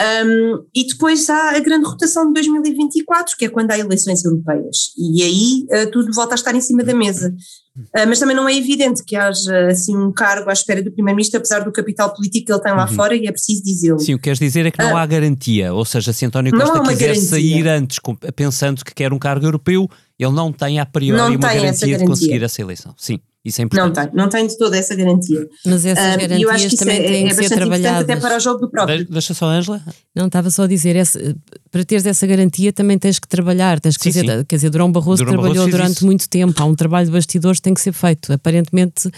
Um, 0.00 0.64
e 0.74 0.86
depois 0.86 1.28
há 1.30 1.56
a 1.56 1.60
grande 1.60 1.86
rotação 1.86 2.26
de 2.26 2.34
2024, 2.34 3.36
que 3.36 3.44
é 3.44 3.48
quando 3.48 3.70
há 3.70 3.78
eleições 3.78 4.24
europeias, 4.24 4.92
e 4.98 5.22
aí 5.22 5.90
tudo 5.92 6.12
volta 6.12 6.34
a 6.34 6.36
estar 6.36 6.54
em 6.54 6.60
cima 6.60 6.82
da 6.82 6.94
mesa. 6.94 7.32
Uh, 7.76 8.06
mas 8.06 8.20
também 8.20 8.36
não 8.36 8.48
é 8.48 8.56
evidente 8.56 9.02
que 9.04 9.16
haja 9.16 9.66
assim 9.66 9.96
um 9.96 10.12
cargo 10.12 10.48
à 10.48 10.52
espera 10.52 10.80
do 10.80 10.92
Primeiro-Ministro, 10.92 11.38
apesar 11.38 11.60
do 11.64 11.72
capital 11.72 12.14
político 12.14 12.46
que 12.46 12.52
ele 12.52 12.60
tem 12.60 12.72
lá 12.72 12.86
uhum. 12.88 12.94
fora 12.94 13.16
e 13.16 13.26
é 13.26 13.32
preciso 13.32 13.64
dizê-lo. 13.64 13.98
Sim, 13.98 14.14
o 14.14 14.16
que 14.16 14.24
queres 14.24 14.38
dizer 14.38 14.64
é 14.66 14.70
que 14.70 14.78
não 14.78 14.92
uh, 14.92 14.96
há 14.96 15.04
garantia, 15.04 15.74
ou 15.74 15.84
seja, 15.84 16.12
se 16.12 16.24
António 16.24 16.52
Costa 16.52 16.80
quiser 16.82 17.08
garantia. 17.08 17.22
sair 17.22 17.66
antes 17.66 17.98
pensando 18.36 18.84
que 18.84 18.94
quer 18.94 19.12
um 19.12 19.18
cargo 19.18 19.44
europeu, 19.44 19.90
ele 20.16 20.32
não 20.32 20.52
tem 20.52 20.78
a 20.78 20.86
priori 20.86 21.20
não 21.20 21.30
uma 21.30 21.36
garantia, 21.36 21.62
garantia 21.62 21.98
de 21.98 22.04
conseguir 22.04 22.42
essa 22.44 22.62
eleição. 22.62 22.94
Sim. 22.96 23.18
Isso 23.44 23.60
é 23.60 23.64
importante. 23.64 23.96
Não 23.96 24.04
tem, 24.06 24.14
não 24.14 24.28
tem 24.30 24.46
de 24.46 24.56
toda 24.56 24.76
essa 24.78 24.94
garantia. 24.94 25.46
Mas 25.66 25.84
essas 25.84 26.16
garantias 26.16 26.40
eu 26.40 26.50
acho 26.50 26.68
que 26.70 26.76
também 26.76 26.96
é, 26.96 27.02
têm 27.02 27.26
é 27.26 27.28
que 27.28 27.34
ser 27.34 27.54
trabalhadas. 27.54 28.02
até 28.02 28.16
para 28.16 28.36
o 28.36 28.40
jogo 28.40 28.60
do 28.60 28.70
próprio. 28.70 29.06
Deixa 29.06 29.34
só, 29.34 29.46
Ângela. 29.46 29.82
Não, 30.14 30.26
estava 30.26 30.50
só 30.50 30.62
a 30.62 30.66
dizer, 30.66 30.96
esse, 30.96 31.36
para 31.70 31.84
teres 31.84 32.06
essa 32.06 32.26
garantia 32.26 32.72
também 32.72 32.98
tens 32.98 33.18
que 33.18 33.28
trabalhar, 33.28 33.80
tens 33.80 33.98
que 33.98 34.04
sim, 34.04 34.12
fazer, 34.12 34.38
sim. 34.38 34.44
quer 34.46 34.56
dizer, 34.56 34.70
Durão 34.70 34.90
Barroso 34.90 35.18
Durão 35.18 35.34
trabalhou 35.34 35.56
Barroso 35.56 35.76
durante 35.76 35.96
isso. 35.96 36.06
muito 36.06 36.26
tempo, 36.28 36.54
há 36.62 36.64
um 36.64 36.74
trabalho 36.74 37.06
de 37.06 37.12
bastidores 37.12 37.58
que 37.58 37.64
tem 37.64 37.74
que 37.74 37.82
ser 37.82 37.92
feito. 37.92 38.32
Aparentemente 38.32 39.10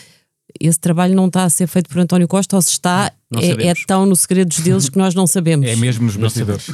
esse 0.61 0.79
trabalho 0.79 1.15
não 1.15 1.27
está 1.27 1.45
a 1.45 1.51
ser 1.51 1.67
feito 1.67 1.89
por 1.89 1.99
António 1.99 2.29
Costa 2.29 2.57
ou 2.57 2.63
se 2.63 2.71
está, 2.71 3.13
é, 3.35 3.69
é, 3.69 3.75
tão 3.87 4.07
no 4.07 4.15
segredos 4.15 4.59
deles 4.61 4.89
que 4.89 4.97
nós 4.97 5.15
não 5.15 5.27
sabemos. 5.27 5.69
É 5.69 5.77
mesmo 5.77 6.07
nos 6.07 6.17
bastidores. 6.17 6.67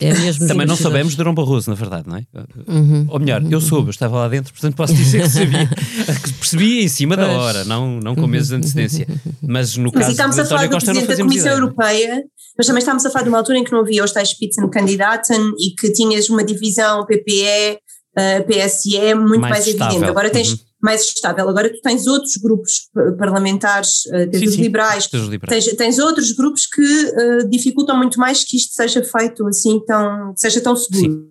É 0.00 0.14
mesmo 0.14 0.48
Também 0.48 0.66
não 0.66 0.76
sabemos 0.76 1.12
de 1.12 1.18
Durão 1.18 1.34
Barroso, 1.34 1.68
na 1.68 1.76
verdade, 1.76 2.08
não 2.08 2.16
é? 2.16 2.24
Uhum. 2.66 3.06
Ou 3.08 3.20
melhor, 3.20 3.42
eu 3.50 3.60
soube, 3.60 3.88
eu 3.88 3.90
estava 3.90 4.16
lá 4.16 4.28
dentro, 4.28 4.52
portanto 4.52 4.74
posso 4.74 4.94
dizer 4.94 5.22
que 5.22 5.28
sabia, 5.28 5.68
que 5.68 6.32
percebia 6.34 6.82
em 6.82 6.88
cima 6.88 7.16
pois. 7.16 7.28
da 7.28 7.38
hora, 7.38 7.64
não, 7.64 8.00
não 8.00 8.14
com 8.14 8.26
meses 8.26 8.48
de 8.48 8.56
antecedência. 8.56 9.06
Mas 9.42 9.76
no 9.76 9.92
caso 9.92 10.14
mas, 10.16 10.34
de 10.34 10.40
António 10.40 10.70
Costa 10.70 10.94
não 10.94 11.00
fazemos 11.02 11.18
da 11.18 11.24
Comissão 11.24 11.52
ideia, 11.52 11.56
Europeia, 11.56 12.24
mas 12.56 12.66
também 12.66 12.80
estamos 12.80 13.06
a 13.06 13.10
falar 13.10 13.24
de 13.24 13.28
uma 13.28 13.38
altura 13.38 13.58
em 13.58 13.64
que 13.64 13.72
não 13.72 13.80
havia 13.80 14.02
os 14.02 14.12
tais 14.12 14.30
Spitzenkandidaten 14.30 15.52
e 15.58 15.74
que 15.78 15.92
tinhas 15.92 16.28
uma 16.28 16.42
divisão 16.42 17.04
PPE, 17.04 17.78
uh, 18.18 18.44
PSE 18.46 19.14
muito 19.14 19.42
mais, 19.42 19.66
mais 19.66 19.66
evidente. 19.66 20.04
Agora 20.04 20.30
tens... 20.30 20.52
Uhum 20.52 20.67
mais 20.82 21.02
estável. 21.02 21.48
Agora 21.48 21.72
tu 21.72 21.80
tens 21.80 22.06
outros 22.06 22.36
grupos 22.36 22.88
parlamentares, 23.18 24.04
uh, 24.06 24.30
tens 24.30 24.40
sim, 24.40 24.46
os 24.46 24.54
sim, 24.54 24.62
liberais, 24.62 25.08
liberais. 25.12 25.64
Tens, 25.64 25.76
tens, 25.76 25.98
outros 25.98 26.32
grupos 26.32 26.66
que 26.66 26.82
uh, 26.82 27.48
dificultam 27.48 27.96
muito 27.96 28.18
mais 28.18 28.44
que 28.44 28.56
isto 28.56 28.74
seja 28.74 29.02
feito 29.02 29.46
assim 29.46 29.80
tão, 29.84 30.32
seja 30.36 30.60
tão 30.60 30.76
seguro. 30.76 31.28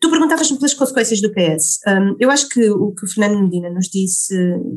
Tu 0.00 0.08
perguntavas-me 0.08 0.56
pelas 0.56 0.72
consequências 0.72 1.20
do 1.20 1.30
PS. 1.30 1.78
Um, 1.86 2.16
eu 2.18 2.30
acho 2.30 2.48
que 2.48 2.70
o 2.70 2.92
que 2.92 3.04
o 3.04 3.08
Fernando 3.08 3.42
Medina 3.42 3.68
nos 3.68 3.86
disse, 3.86 4.34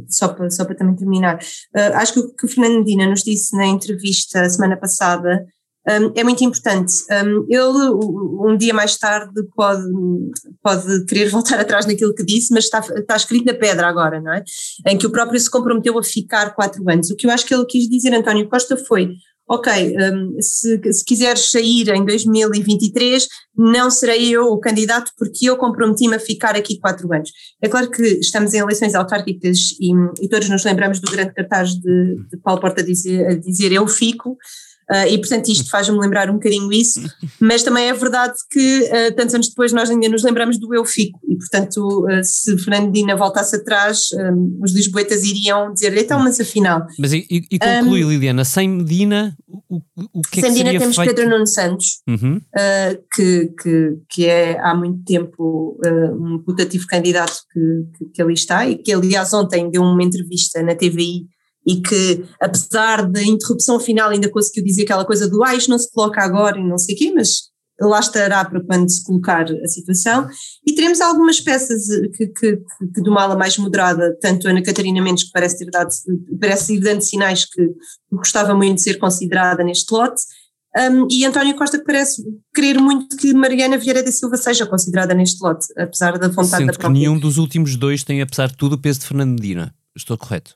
só 0.10 0.28
para, 0.28 0.50
só 0.50 0.66
para 0.66 0.76
também 0.76 0.98
terminar, 0.98 1.38
uh, 1.38 1.96
acho 1.96 2.14
que 2.14 2.20
o 2.20 2.34
que 2.36 2.46
o 2.46 2.50
Fernando 2.50 2.80
Medina 2.80 3.08
nos 3.08 3.24
disse 3.24 3.56
na 3.56 3.66
entrevista 3.66 4.50
semana 4.50 4.76
passada 4.76 5.46
um, 5.88 6.14
é 6.16 6.24
muito 6.24 6.44
importante. 6.44 6.94
Um, 7.12 7.46
ele, 7.50 8.52
um 8.54 8.58
dia 8.58 8.74
mais 8.74 8.98
tarde, 8.98 9.34
pode, 9.56 9.84
pode 10.62 11.06
querer 11.06 11.30
voltar 11.32 11.60
atrás 11.60 11.86
naquilo 11.86 12.14
que 12.14 12.24
disse, 12.24 12.54
mas 12.54 12.66
está, 12.66 12.80
está 12.80 13.16
escrito 13.16 13.46
na 13.46 13.54
pedra 13.54 13.88
agora, 13.88 14.22
não 14.22 14.34
é? 14.34 14.44
Em 14.88 14.98
que 14.98 15.06
o 15.06 15.12
próprio 15.12 15.40
se 15.40 15.50
comprometeu 15.50 15.98
a 15.98 16.04
ficar 16.04 16.56
quatro 16.56 16.90
anos. 16.90 17.10
O 17.10 17.16
que 17.16 17.28
eu 17.28 17.32
acho 17.32 17.46
que 17.46 17.54
ele 17.54 17.66
quis 17.66 17.90
dizer, 17.90 18.14
António 18.14 18.48
Costa, 18.48 18.78
foi: 18.78 19.10
ok, 19.48 19.96
um, 19.98 20.42
se, 20.42 20.94
se 20.94 21.04
quiseres 21.04 21.52
sair 21.52 21.90
em 21.90 22.06
2023, 22.06 23.28
não 23.58 23.92
serei 23.92 24.30
eu 24.30 24.46
o 24.46 24.60
candidato 24.60 25.12
porque 25.18 25.50
eu 25.50 25.58
comprometi-me 25.58 26.16
a 26.16 26.20
ficar 26.20 26.56
aqui 26.56 26.80
quatro 26.80 27.12
anos. 27.14 27.30
É 27.62 27.68
claro 27.68 27.90
que 27.92 28.04
estamos 28.20 28.54
em 28.54 28.60
eleições 28.60 28.96
autárquicas 28.96 29.58
e, 29.82 29.92
e 30.22 30.30
todos 30.30 30.48
nos 30.48 30.64
lembramos 30.64 31.00
do 31.00 31.12
grande 31.12 31.34
cartaz 31.34 31.72
de, 31.72 32.16
de 32.32 32.38
Paulo 32.42 32.62
Porta 32.62 32.82
a 32.82 32.86
dizer, 32.86 33.26
a 33.28 33.36
dizer 33.36 33.74
eu 33.74 33.86
fico, 33.88 34.38
Uh, 34.92 35.08
e 35.10 35.18
portanto 35.18 35.50
isto 35.50 35.70
faz-me 35.70 35.98
lembrar 35.98 36.30
um 36.30 36.34
bocadinho 36.34 36.72
isso, 36.72 37.02
mas 37.40 37.64
também 37.64 37.88
é 37.88 37.94
verdade 37.94 38.34
que 38.52 38.82
uh, 38.82 39.16
tantos 39.16 39.34
anos 39.34 39.48
depois 39.48 39.72
nós 39.72 39.90
ainda 39.90 40.10
nos 40.10 40.24
lembramos 40.24 40.60
do 40.60 40.74
eu 40.76 40.84
fico 40.84 41.20
e 41.28 41.38
portanto 41.38 42.06
uh, 42.06 42.24
se 42.24 42.58
Fernandina 42.58 43.16
voltasse 43.16 43.56
atrás 43.56 44.10
um, 44.14 44.60
os 44.62 44.74
lisboetas 44.74 45.24
iriam 45.24 45.72
dizer 45.72 45.96
então 45.98 46.20
mas 46.20 46.38
afinal 46.38 46.86
mas 47.00 47.14
e, 47.14 47.26
e 47.30 47.58
conclui 47.58 48.04
um, 48.04 48.10
Liliana, 48.10 48.44
sem 48.44 48.68
Medina 48.68 49.34
o, 49.70 49.80
o 50.14 50.22
que 50.22 50.40
é 50.40 50.44
sem 50.44 50.52
que 50.54 50.64
Medina 50.64 50.80
temos 50.80 50.96
feito? 50.98 51.16
Pedro 51.16 51.30
Nuno 51.30 51.48
Santos 51.48 52.02
uhum. 52.08 52.42
que, 53.16 53.54
que, 53.62 53.98
que 54.10 54.26
é 54.26 54.60
há 54.60 54.76
muito 54.76 55.02
tempo 55.06 55.80
um 56.20 56.40
putativo 56.40 56.86
candidato 56.88 57.36
que, 57.52 57.60
que, 57.98 58.06
que 58.16 58.22
ali 58.22 58.34
está 58.34 58.68
e 58.68 58.76
que 58.76 58.92
aliás 58.92 59.34
ontem 59.34 59.70
deu 59.70 59.82
uma 59.82 60.04
entrevista 60.04 60.62
na 60.62 60.76
TVI 60.76 61.26
e 61.66 61.82
que, 61.82 62.26
apesar 62.42 63.10
da 63.10 63.22
interrupção 63.22 63.80
final, 63.80 64.10
ainda 64.10 64.30
conseguiu 64.30 64.64
dizer 64.64 64.84
aquela 64.84 65.06
coisa 65.06 65.30
do 65.30 65.44
ah, 65.44 65.56
isto 65.56 65.70
não 65.70 65.80
se 65.80 65.92
coloca 65.92 66.22
agora 66.22 66.60
e 66.60 66.64
não 66.64 66.78
sei 66.78 66.96
o 66.96 66.98
quê, 66.98 67.12
mas 67.16 67.54
lá 67.82 68.00
estará 68.00 68.46
para 68.46 68.64
quando 68.64 68.90
se 68.90 69.04
colocar 69.04 69.46
a 69.46 69.68
situação. 69.68 70.28
E 70.66 70.74
teremos 70.76 71.02
algumas 71.02 71.40
peças 71.40 71.88
que, 72.16 72.28
que, 72.28 72.58
que 72.58 73.02
de 73.02 73.10
uma 73.10 73.24
ala 73.24 73.36
mais 73.36 73.58
moderada, 73.58 74.16
tanto 74.22 74.48
Ana 74.48 74.62
Catarina 74.62 75.02
Mendes, 75.02 75.26
que 75.26 75.32
parece 75.32 75.60
ter 75.60 75.72
dado, 75.72 75.90
parece 76.40 76.76
ir 76.76 76.80
dando 76.80 77.02
sinais 77.02 77.46
que 77.46 77.68
gostava 78.12 78.54
muito 78.54 78.76
de 78.76 78.84
ser 78.84 78.98
considerada 78.98 79.64
neste 79.64 79.92
lote, 79.94 80.22
um, 80.76 81.08
e 81.10 81.24
António 81.24 81.56
Costa 81.56 81.78
que 81.78 81.86
parece 81.86 82.24
querer 82.54 82.80
muito 82.80 83.16
que 83.16 83.32
Mariana 83.32 83.78
Vieira 83.78 84.02
da 84.02 84.12
Silva 84.12 84.38
seja 84.38 84.66
considerada 84.66 85.14
neste 85.14 85.40
lote, 85.44 85.68
apesar 85.78 86.18
da 86.18 86.28
vontade 86.28 86.50
Sendo 86.50 86.68
da 86.68 86.74
própria. 86.74 86.88
que 86.88 87.00
nenhum 87.00 87.20
dos 87.20 87.38
últimos 87.38 87.76
dois 87.76 88.04
tem, 88.04 88.22
apesar 88.22 88.48
de 88.48 88.58
tudo, 88.58 88.74
o 88.74 88.78
peso 88.78 89.02
de 89.02 89.06
Fernando 89.06 89.34
Medina. 89.34 89.74
Estou 89.96 90.18
correto? 90.18 90.56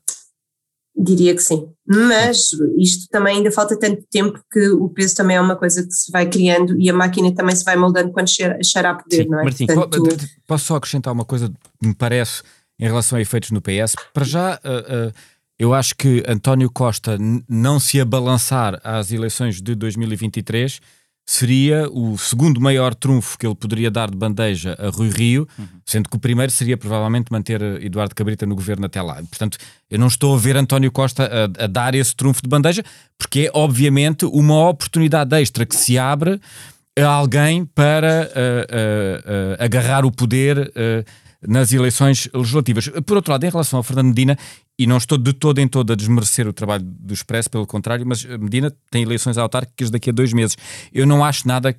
Diria 0.99 1.35
que 1.35 1.41
sim, 1.41 1.69
mas 1.85 2.49
isto 2.79 3.07
também 3.11 3.37
ainda 3.37 3.51
falta 3.51 3.77
tanto 3.77 4.03
tempo 4.09 4.39
que 4.51 4.69
o 4.69 4.89
peso 4.89 5.15
também 5.15 5.37
é 5.37 5.41
uma 5.41 5.55
coisa 5.55 5.83
que 5.83 5.93
se 5.93 6.11
vai 6.11 6.27
criando 6.27 6.75
e 6.79 6.89
a 6.89 6.93
máquina 6.93 7.31
também 7.35 7.55
se 7.55 7.63
vai 7.63 7.75
moldando 7.75 8.11
quando 8.11 8.27
chegar 8.27 8.91
a 8.91 8.95
poder, 8.95 9.23
sim, 9.23 9.29
não 9.29 9.39
é? 9.39 9.43
Martim, 9.43 9.67
Portanto, 9.67 10.27
Posso 10.47 10.65
só 10.65 10.75
acrescentar 10.75 11.13
uma 11.13 11.23
coisa 11.23 11.49
que 11.49 11.87
me 11.87 11.93
parece 11.93 12.41
em 12.79 12.85
relação 12.85 13.17
a 13.17 13.21
efeitos 13.21 13.51
no 13.51 13.61
PS? 13.61 13.95
Para 14.11 14.25
já, 14.25 14.55
uh, 14.55 15.07
uh, 15.09 15.13
eu 15.59 15.73
acho 15.73 15.95
que 15.95 16.23
António 16.27 16.69
Costa 16.71 17.17
não 17.47 17.79
se 17.79 18.01
abalançar 18.01 18.79
às 18.83 19.11
eleições 19.11 19.61
de 19.61 19.75
2023 19.75 20.79
seria 21.29 21.89
o 21.91 22.17
segundo 22.17 22.61
maior 22.61 22.95
trunfo 22.95 23.37
que 23.37 23.45
ele 23.45 23.53
poderia 23.53 23.91
dar 23.91 24.09
de 24.09 24.15
bandeja 24.15 24.77
a 24.79 24.89
Rui 24.89 25.09
Rio, 25.09 25.45
uhum. 25.59 25.67
sendo 25.85 26.09
que 26.09 26.15
o 26.15 26.19
primeiro 26.19 26.49
seria 26.53 26.77
provavelmente 26.77 27.29
manter 27.29 27.61
Eduardo 27.83 28.15
Cabrita 28.15 28.45
no 28.45 28.55
governo 28.55 28.85
até 28.85 29.01
lá. 29.01 29.15
Portanto, 29.15 29.57
eu 29.91 29.99
não 29.99 30.07
estou 30.07 30.33
a 30.33 30.39
ver 30.39 30.55
António 30.55 30.89
Costa 30.89 31.29
a, 31.29 31.65
a 31.65 31.67
dar 31.67 31.93
esse 31.95 32.15
trunfo 32.15 32.41
de 32.41 32.47
bandeja, 32.47 32.81
porque 33.17 33.41
é 33.41 33.51
obviamente 33.53 34.25
uma 34.25 34.69
oportunidade 34.69 35.35
extra 35.35 35.65
que 35.65 35.75
se 35.75 35.97
abre 35.97 36.39
a 36.97 37.05
alguém 37.05 37.65
para 37.65 38.31
uh, 38.31 38.33
uh, 38.33 39.59
uh, 39.59 39.63
agarrar 39.63 40.05
o 40.05 40.11
poder 40.11 40.71
nas 41.45 41.71
eleições 41.73 42.29
legislativas. 42.33 42.89
Por 43.05 43.17
outro 43.17 43.31
lado, 43.31 43.43
em 43.45 43.49
relação 43.49 43.79
a 43.79 43.83
Fernando 43.83 44.07
Medina, 44.07 44.37
e 44.79 44.85
não 44.85 44.97
estou 44.97 45.17
de 45.17 45.33
todo 45.33 45.59
em 45.59 45.67
todo 45.67 45.91
a 45.91 45.95
desmerecer 45.95 46.47
o 46.47 46.53
trabalho 46.53 46.83
do 46.83 47.13
Expresso, 47.13 47.49
pelo 47.49 47.65
contrário, 47.65 48.05
mas 48.05 48.23
Medina 48.23 48.71
tem 48.91 49.01
eleições 49.01 49.37
autárquicas 49.37 49.89
daqui 49.89 50.11
a 50.11 50.13
dois 50.13 50.33
meses. 50.33 50.55
Eu 50.93 51.07
não 51.07 51.25
acho 51.25 51.47
nada 51.47 51.69
eh, 51.69 51.75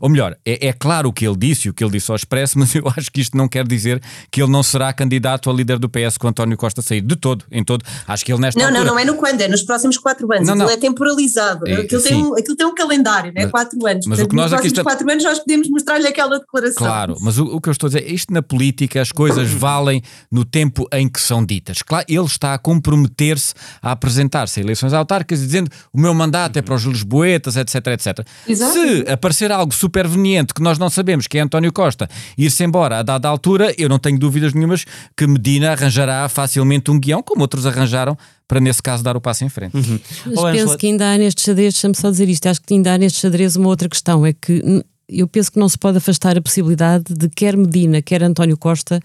ou 0.00 0.08
melhor, 0.08 0.36
é, 0.44 0.68
é, 0.68 0.72
claro 0.72 1.10
o 1.10 1.12
que 1.12 1.26
ele 1.26 1.36
disse, 1.36 1.68
o 1.68 1.74
que 1.74 1.84
ele 1.84 1.92
disse 1.92 2.10
ao 2.10 2.16
Expresso, 2.16 2.58
mas 2.58 2.74
eu 2.74 2.84
acho 2.96 3.10
que 3.10 3.20
isto 3.20 3.36
não 3.36 3.48
quer 3.48 3.66
dizer 3.66 4.02
que 4.30 4.42
ele 4.42 4.50
não 4.50 4.62
será 4.62 4.92
candidato 4.92 5.50
a 5.50 5.52
líder 5.52 5.78
do 5.78 5.88
PS 5.88 6.16
com 6.18 6.28
António 6.28 6.56
Costa 6.56 6.82
sair 6.82 7.00
de 7.00 7.16
todo, 7.16 7.44
em 7.50 7.62
todo. 7.62 7.84
Acho 8.06 8.24
que 8.24 8.32
ele 8.32 8.40
nesta 8.40 8.58
Não, 8.58 8.66
altura... 8.66 8.84
não, 8.84 8.94
não 8.94 8.98
é 8.98 9.04
no 9.04 9.14
quando, 9.14 9.40
é 9.40 9.48
nos 9.48 9.62
próximos 9.62 9.98
quatro 9.98 10.30
anos. 10.32 10.46
Não, 10.46 10.54
não. 10.54 10.66
Aquilo 10.66 10.78
é 10.78 10.80
temporalizado. 10.80 11.68
É, 11.68 11.74
aquilo, 11.74 12.02
tem 12.02 12.14
um, 12.14 12.34
aquilo 12.36 12.56
tem 12.56 12.66
um 12.66 12.74
calendário, 12.74 13.32
não 13.34 13.42
é? 13.42 13.46
quatro 13.48 13.78
anos. 13.86 14.06
Mas 14.06 14.18
Portanto, 14.18 14.26
o 14.26 14.28
que 14.28 14.36
nós 14.36 14.50
nos 14.50 14.60
próximos 14.60 14.82
quatro 14.82 15.10
anos 15.10 15.24
nós 15.24 15.38
podemos 15.38 15.68
mostrar-lhe 15.68 16.06
aquela 16.06 16.38
declaração. 16.38 16.86
Claro, 16.86 17.16
mas 17.20 17.38
o, 17.38 17.44
o, 17.44 17.60
que 17.60 17.68
eu 17.68 17.72
estou 17.72 17.88
a 17.88 17.90
dizer, 17.90 18.04
é 18.04 18.12
isto 18.12 18.32
na 18.32 18.42
política, 18.42 19.00
as 19.00 19.12
coisas 19.12 19.50
valem 19.52 20.02
no 20.30 20.44
tempo 20.44 20.88
em 20.92 21.08
que 21.08 21.20
são 21.20 21.44
ditas. 21.44 21.82
Claro, 21.82 22.04
ele 22.08 22.24
está 22.24 22.54
a 22.54 22.58
comprometer-se 22.58 23.54
a 23.82 23.92
apresentar-se 23.92 24.60
a 24.60 24.62
eleições 24.62 24.92
autárquicas 24.92 25.40
dizendo 25.40 25.70
o 25.92 26.00
meu 26.00 26.14
mandato 26.14 26.58
é 26.58 26.62
para 26.62 26.74
os 26.74 26.82
lisboetas, 26.84 27.56
etc, 27.56 27.86
etc. 27.88 28.26
Exato. 28.48 28.72
Se 28.72 29.04
aparecer 29.26 29.50
algo 29.50 29.74
super 29.74 30.06
conveniente 30.16 30.54
que 30.54 30.62
nós 30.62 30.78
não 30.78 30.88
sabemos, 30.88 31.26
que 31.26 31.38
é 31.38 31.40
António 31.42 31.72
Costa, 31.72 32.08
ir-se 32.38 32.64
embora 32.64 32.98
a 32.98 33.02
dada 33.02 33.28
altura, 33.28 33.74
eu 33.76 33.88
não 33.88 33.98
tenho 33.98 34.18
dúvidas 34.18 34.54
nenhumas 34.54 34.84
que 35.16 35.26
Medina 35.26 35.72
arranjará 35.72 36.28
facilmente 36.28 36.90
um 36.90 36.98
guião, 36.98 37.22
como 37.22 37.42
outros 37.42 37.66
arranjaram, 37.66 38.16
para 38.48 38.60
nesse 38.60 38.82
caso 38.82 39.02
dar 39.02 39.16
o 39.16 39.20
passo 39.20 39.44
em 39.44 39.48
frente. 39.48 39.76
Uhum. 39.76 39.98
Mas 40.26 40.38
oh, 40.38 40.42
penso 40.42 40.62
Angela... 40.62 40.78
que 40.78 40.86
ainda 40.86 41.12
há 41.12 41.18
neste 41.18 41.42
xadrez, 41.42 41.74
deixa-me 41.74 41.94
só 41.94 42.10
dizer 42.10 42.28
isto, 42.28 42.46
acho 42.46 42.60
que 42.62 42.74
ainda 42.74 42.94
há 42.94 42.98
neste 42.98 43.20
xadrez 43.20 43.56
uma 43.56 43.68
outra 43.68 43.88
questão, 43.88 44.24
é 44.24 44.32
que 44.32 44.82
eu 45.08 45.28
penso 45.28 45.52
que 45.52 45.58
não 45.58 45.68
se 45.68 45.78
pode 45.78 45.98
afastar 45.98 46.38
a 46.38 46.40
possibilidade 46.40 47.04
de 47.10 47.28
quer 47.28 47.56
Medina, 47.56 48.00
quer 48.00 48.22
António 48.22 48.56
Costa 48.56 49.00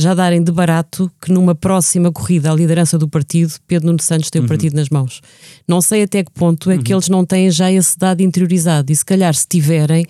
já 0.00 0.14
darem 0.14 0.42
de 0.42 0.50
barato 0.50 1.10
que 1.20 1.32
numa 1.32 1.54
próxima 1.54 2.10
corrida 2.10 2.50
à 2.50 2.54
liderança 2.54 2.98
do 2.98 3.08
partido, 3.08 3.52
Pedro 3.66 3.86
Nuno 3.86 4.02
Santos 4.02 4.30
tem 4.30 4.40
o 4.40 4.44
uhum. 4.44 4.48
partido 4.48 4.74
nas 4.74 4.88
mãos. 4.88 5.20
Não 5.66 5.80
sei 5.80 6.02
até 6.02 6.24
que 6.24 6.30
ponto 6.32 6.70
é 6.70 6.76
uhum. 6.76 6.82
que 6.82 6.92
eles 6.92 7.08
não 7.08 7.24
têm 7.24 7.50
já 7.50 7.70
esse 7.70 7.98
dado 7.98 8.20
interiorizado 8.20 8.90
e 8.90 8.96
se 8.96 9.04
calhar 9.04 9.34
se 9.34 9.46
tiverem, 9.46 10.06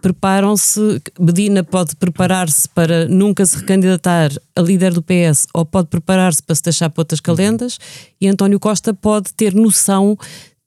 preparam-se, 0.00 1.00
Medina 1.18 1.64
pode 1.64 1.96
preparar-se 1.96 2.68
para 2.68 3.08
nunca 3.08 3.44
se 3.44 3.56
recandidatar 3.58 4.30
a 4.54 4.60
líder 4.60 4.92
do 4.92 5.02
PS 5.02 5.46
ou 5.52 5.64
pode 5.64 5.88
preparar-se 5.88 6.42
para 6.42 6.54
se 6.54 6.62
deixar 6.62 6.90
para 6.90 7.00
outras 7.00 7.20
uhum. 7.20 7.24
calendas 7.24 7.78
e 8.20 8.28
António 8.28 8.60
Costa 8.60 8.94
pode 8.94 9.32
ter 9.34 9.54
noção 9.54 10.16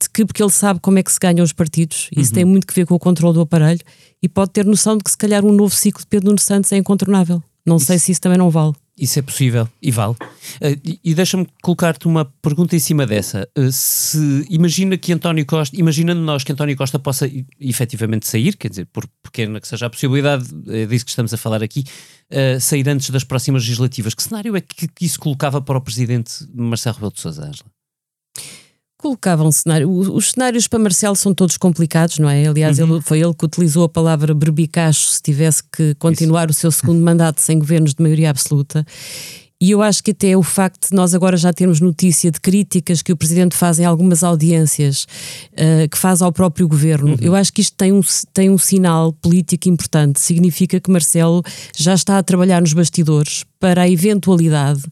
de 0.02 0.10
que, 0.10 0.26
porque 0.26 0.44
ele 0.44 0.52
sabe 0.52 0.80
como 0.80 1.00
é 1.00 1.04
que 1.04 1.12
se 1.12 1.20
ganham 1.20 1.44
os 1.44 1.54
partidos, 1.54 2.08
isso 2.16 2.32
uhum. 2.32 2.36
tem 2.36 2.46
muito 2.46 2.68
que 2.68 2.74
ver 2.74 2.86
com 2.86 2.94
o 2.94 3.00
controle 3.00 3.34
do 3.34 3.42
aparelho, 3.42 3.82
e 4.22 4.30
pode 4.30 4.52
ter 4.52 4.66
noção 4.66 4.98
de 4.98 5.04
que 5.04 5.12
se 5.12 5.18
calhar 5.18 5.44
um 5.44 5.52
novo 5.52 5.74
ciclo 5.74 6.02
de 6.02 6.08
Pedro 6.08 6.28
Nuno 6.28 6.40
Santos 6.40 6.72
é 6.72 6.78
incontornável. 6.78 7.42
Não 7.68 7.76
isso, 7.76 7.86
sei 7.88 8.00
se 8.00 8.12
isso 8.14 8.22
também 8.22 8.38
não 8.38 8.50
vale. 8.50 8.74
Isso 8.98 9.20
é 9.20 9.22
possível 9.22 9.68
e 9.82 9.92
vale. 9.92 10.14
Uh, 10.14 11.00
e, 11.04 11.14
deixa-me 11.14 11.46
colocar-te 11.62 12.08
uma 12.08 12.26
pergunta 12.42 12.76
em 12.76 12.80
cima 12.80 13.06
dessa. 13.06 13.48
Uh, 13.56 13.72
se 13.72 14.48
imagina 14.50 14.98
que 14.98 15.12
António 15.12 15.46
Costa, 15.46 15.78
imaginando 15.78 16.22
nós 16.22 16.44
que 16.44 16.52
António 16.52 16.76
Costa 16.78 16.98
possa 16.98 17.30
efetivamente 17.60 18.26
sair, 18.26 18.56
quer 18.56 18.70
dizer, 18.70 18.86
por 18.86 19.06
pequena 19.22 19.60
que 19.60 19.68
seja 19.68 19.86
a 19.86 19.90
possibilidade, 19.90 20.46
é 20.70 20.86
disso 20.86 21.06
que 21.06 21.12
estamos 21.12 21.34
a 21.34 21.38
falar 21.38 21.62
aqui, 21.62 21.84
uh, 22.32 22.60
sair 22.60 22.88
antes 22.90 23.10
das 23.10 23.24
próximas 23.24 23.64
legislativas, 23.64 24.16
que 24.16 24.24
cenário 24.24 24.56
é 24.56 24.62
que, 24.62 24.88
que 24.88 25.06
isso 25.06 25.20
colocava 25.20 25.62
para 25.62 25.78
o 25.78 25.82
presidente 25.82 26.48
Marcelo 26.56 26.96
Rebelo 26.96 27.14
de 27.14 27.20
Sousa, 27.20 27.44
Angela? 27.44 27.77
Colocava 28.98 29.44
um 29.44 29.52
cenário. 29.52 29.90
Os 29.90 30.32
cenários 30.32 30.68
para 30.68 30.80
Marcelo 30.80 31.16
são 31.16 31.34
todos 31.34 31.58
complicados, 31.58 32.20
não 32.20 32.30
é? 32.30 32.48
Aliás, 32.48 32.80
uhum. 32.80 32.96
ele, 32.96 33.02
foi 33.02 33.22
ele 33.22 33.34
que 33.34 33.46
utilizou 33.46 33.84
a 33.84 33.90
palavra 33.90 34.34
berbicacho 34.34 35.12
se 35.12 35.22
tivesse 35.22 35.64
que 35.72 35.96
continuar 35.96 36.50
Isso. 36.50 36.58
o 36.58 36.62
seu 36.62 36.72
segundo 36.72 37.02
mandato 37.04 37.40
sem 37.42 37.60
governos 37.60 37.94
de 37.94 38.02
maioria 38.02 38.30
absoluta. 38.30 38.86
E 39.60 39.72
eu 39.72 39.82
acho 39.82 40.04
que 40.04 40.12
até 40.12 40.38
o 40.38 40.44
facto 40.44 40.90
de 40.90 40.96
nós 40.96 41.16
agora 41.16 41.36
já 41.36 41.52
termos 41.52 41.82
notícia 41.82 42.30
de 42.30 42.40
críticas 42.40 43.02
que 43.02 43.12
o 43.12 43.18
Presidente 43.18 43.56
faz 43.56 43.80
em 43.80 43.86
algumas 43.86 44.24
audiências, 44.24 45.08
uh, 45.54 45.90
que 45.90 45.98
faz 45.98 46.22
ao 46.22 46.32
próprio 46.32 46.68
Governo, 46.68 47.14
uhum. 47.14 47.18
eu 47.20 47.34
acho 47.34 47.52
que 47.52 47.62
isto 47.62 47.76
tem 47.76 47.92
um, 47.92 48.02
tem 48.34 48.52
um 48.52 48.58
sinal 48.58 49.12
político 49.14 49.68
importante. 49.68 50.20
Significa 50.20 50.80
que 50.80 50.92
Marcelo 50.92 51.42
já 51.76 51.96
está 51.96 52.20
a 52.20 52.24
trabalhar 52.24 52.62
nos 52.62 52.74
bastidores 52.74 53.44
para 53.60 53.84
a 53.84 53.90
eventualidade 53.90 54.84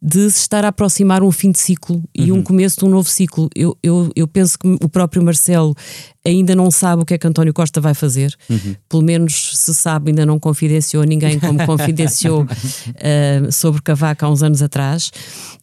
de 0.00 0.30
se 0.30 0.40
estar 0.40 0.64
a 0.64 0.68
aproximar 0.68 1.22
um 1.22 1.30
fim 1.30 1.50
de 1.50 1.58
ciclo 1.58 2.02
e 2.14 2.30
um 2.32 2.42
começo 2.42 2.78
de 2.78 2.84
um 2.84 2.88
novo 2.88 3.08
ciclo. 3.08 3.48
Eu, 3.54 3.76
eu, 3.82 4.10
eu 4.14 4.28
penso 4.28 4.58
que 4.58 4.68
o 4.82 4.88
próprio 4.88 5.22
Marcelo 5.22 5.74
ainda 6.24 6.54
não 6.54 6.70
sabe 6.70 7.02
o 7.02 7.06
que 7.06 7.14
é 7.14 7.18
que 7.18 7.26
António 7.26 7.54
Costa 7.54 7.80
vai 7.80 7.94
fazer, 7.94 8.36
pelo 8.88 9.02
menos 9.02 9.56
se 9.58 9.74
sabe, 9.74 10.10
ainda 10.10 10.26
não 10.26 10.38
confidenciou 10.38 11.04
ninguém 11.04 11.38
como 11.38 11.64
confidenciou 11.64 12.42
uh, 12.42 13.50
sobre 13.52 13.80
Cavaco 13.82 14.24
há 14.24 14.30
uns 14.30 14.42
anos 14.42 14.62
atrás. 14.62 15.10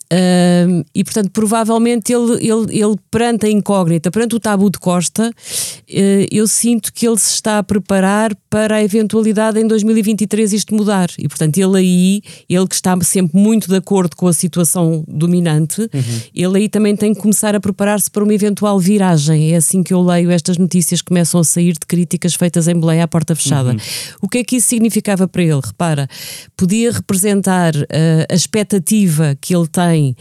Uh, 0.06 0.86
e 0.94 1.04
portanto, 1.04 1.32
provavelmente 1.32 2.14
ele, 2.14 2.34
ele, 2.34 2.80
ele, 2.80 2.96
perante 3.10 3.48
a 3.48 3.50
incógnita, 3.50 4.12
perante 4.12 4.36
o 4.36 4.40
tabu 4.40 4.70
de 4.70 4.78
Costa, 4.78 5.30
uh, 5.30 6.28
eu 6.32 6.48
sinto 6.48 6.94
que 6.94 7.08
ele 7.08 7.18
se 7.18 7.32
está 7.32 7.58
a 7.58 7.64
preparar 7.64 8.36
para 8.48 8.76
a 8.76 8.84
eventualidade 8.84 9.60
em 9.60 9.68
2023 9.68 10.54
isto 10.54 10.76
mudar. 10.76 11.10
E 11.18 11.28
portanto, 11.28 11.58
ele 11.58 11.78
aí, 11.78 12.22
ele 12.50 12.68
que 12.68 12.76
está 12.76 13.00
sempre 13.02 13.40
muito 13.40 13.68
de 13.68 13.76
acordo 13.76 14.16
com 14.16 14.28
a 14.28 14.34
situação 14.34 15.04
dominante, 15.08 15.82
uhum. 15.82 16.22
ele 16.34 16.58
aí 16.60 16.70
também 16.70 16.96
tem 16.96 17.14
que 17.14 17.22
começar 17.22 17.56
a 17.56 17.60
preparar-se 17.60 18.10
para 18.12 18.24
uma 18.24 18.34
eventual 18.34 18.80
viragem. 18.80 19.54
É 19.54 19.56
assim 19.56 19.82
que 19.82 19.94
eu 19.94 20.02
leio 20.02 20.32
estas 20.32 20.58
notícias 20.58 21.02
que 21.02 21.08
começam 21.08 21.40
a 21.40 21.44
sair 21.44 21.74
de 21.74 21.86
críticas 21.88 22.36
feitas 22.36 22.68
em 22.68 22.80
Belém 22.80 23.02
à 23.02 23.08
porta 23.08 23.36
fechada. 23.36 23.72
Uhum. 23.72 23.78
O 24.22 24.30
que 24.30 24.40
é 24.40 24.44
que 24.44 24.58
isso 24.58 24.68
significava 24.68 25.28
para 25.28 25.42
ele? 25.42 25.62
Repara, 25.64 26.08
podia 26.56 26.92
representar 26.92 27.76
uh, 27.76 27.86
a 28.30 28.36
expectativa 28.36 29.36
que 29.40 29.56
ele 29.56 29.68
tem 29.68 29.86
tem 29.96 30.16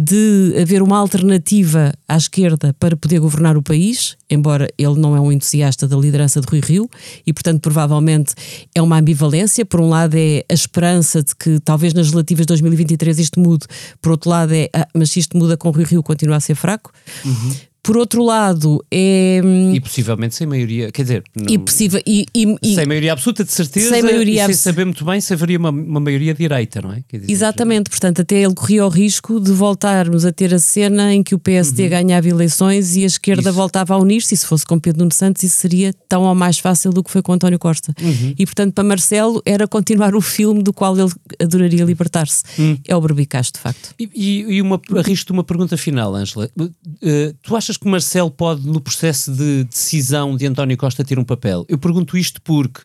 de 0.00 0.54
haver 0.62 0.80
uma 0.80 0.96
alternativa 0.96 1.92
à 2.06 2.16
esquerda 2.16 2.72
para 2.78 2.96
poder 2.96 3.18
governar 3.18 3.56
o 3.56 3.62
país, 3.62 4.16
embora 4.30 4.68
ele 4.78 4.94
não 4.96 5.16
é 5.16 5.20
um 5.20 5.32
entusiasta 5.32 5.88
da 5.88 5.96
liderança 5.96 6.40
de 6.40 6.46
Rui 6.46 6.60
Rio, 6.60 6.88
e 7.26 7.32
portanto 7.32 7.60
provavelmente 7.60 8.32
é 8.72 8.80
uma 8.80 8.96
ambivalência. 8.96 9.66
Por 9.66 9.80
um 9.80 9.88
lado 9.88 10.14
é 10.14 10.44
a 10.48 10.54
esperança 10.54 11.20
de 11.20 11.34
que 11.34 11.58
talvez 11.58 11.92
nas 11.94 12.10
relativas 12.10 12.46
de 12.46 12.52
2023 12.52 13.18
isto 13.18 13.40
mude, 13.40 13.66
por 14.00 14.12
outro 14.12 14.30
lado 14.30 14.52
é, 14.52 14.68
ah, 14.72 14.86
mas 14.94 15.10
se 15.10 15.18
isto 15.18 15.36
muda 15.36 15.56
com 15.56 15.70
Rui 15.70 15.84
Rio 15.84 16.00
continua 16.00 16.36
a 16.36 16.40
ser 16.40 16.54
fraco. 16.54 16.92
Uhum. 17.24 17.56
Por 17.88 17.96
outro 17.96 18.22
lado, 18.22 18.84
é. 18.90 19.40
Hum, 19.42 19.72
e 19.72 19.80
possivelmente 19.80 20.34
sem 20.34 20.46
maioria, 20.46 20.92
quer 20.92 21.04
dizer. 21.04 21.24
Não, 21.34 21.46
e 21.48 21.56
possível, 21.56 21.98
e, 22.06 22.26
e, 22.34 22.74
sem 22.74 22.84
maioria 22.84 23.14
absoluta, 23.14 23.42
de 23.42 23.50
certeza. 23.50 23.88
Sem 23.88 24.02
maioria 24.02 24.44
sem 24.44 24.54
saber 24.54 24.84
muito 24.84 25.06
bem 25.06 25.18
se 25.22 25.32
haveria 25.32 25.56
uma, 25.56 25.70
uma 25.70 25.98
maioria 25.98 26.34
direita, 26.34 26.82
não 26.82 26.92
é? 26.92 27.02
Dizer, 27.10 27.32
Exatamente, 27.32 27.88
portanto, 27.88 28.20
até 28.20 28.42
ele 28.42 28.52
corria 28.52 28.84
o 28.84 28.90
risco 28.90 29.40
de 29.40 29.52
voltarmos 29.52 30.26
a 30.26 30.32
ter 30.32 30.52
a 30.52 30.58
cena 30.58 31.14
em 31.14 31.22
que 31.22 31.34
o 31.34 31.38
PSD 31.38 31.84
uhum. 31.84 31.88
ganhava 31.88 32.28
eleições 32.28 32.94
e 32.94 33.04
a 33.04 33.06
esquerda 33.06 33.48
isso. 33.48 33.54
voltava 33.54 33.94
a 33.94 33.96
unir-se. 33.96 34.34
E 34.34 34.36
se 34.36 34.44
fosse 34.44 34.66
com 34.66 34.78
Pedro 34.78 34.98
Nuno 34.98 35.14
Santos, 35.14 35.42
isso 35.42 35.56
seria 35.56 35.94
tão 36.06 36.24
ou 36.24 36.34
mais 36.34 36.58
fácil 36.58 36.90
do 36.92 37.02
que 37.02 37.10
foi 37.10 37.22
com 37.22 37.32
António 37.32 37.58
Costa. 37.58 37.94
Uhum. 38.02 38.34
E 38.38 38.44
portanto, 38.44 38.74
para 38.74 38.84
Marcelo, 38.84 39.40
era 39.46 39.66
continuar 39.66 40.14
o 40.14 40.20
filme 40.20 40.62
do 40.62 40.74
qual 40.74 40.94
ele 40.94 41.10
adoraria 41.40 41.86
libertar-se. 41.86 42.42
Uhum. 42.58 42.78
É 42.86 42.94
o 42.94 43.00
Berbicacho, 43.00 43.52
de 43.54 43.60
facto. 43.60 43.94
E, 43.98 44.10
e, 44.14 44.56
e 44.56 44.60
uma, 44.60 44.78
arrisco-te 44.94 45.32
uma 45.32 45.42
pergunta 45.42 45.74
final, 45.78 46.14
Ângela. 46.14 46.50
Uh, 46.54 47.32
tu 47.40 47.56
achas 47.56 47.77
que 47.80 47.88
Marcelo 47.88 48.30
pode 48.30 48.48
pode, 48.48 48.66
no 48.66 48.80
processo 48.80 49.32
de 49.32 49.64
decisão 49.64 50.36
de 50.36 50.46
António 50.46 50.76
Costa, 50.76 51.04
ter 51.04 51.18
um 51.18 51.24
papel? 51.24 51.64
Eu 51.68 51.78
pergunto 51.78 52.16
isto 52.16 52.40
porque 52.42 52.80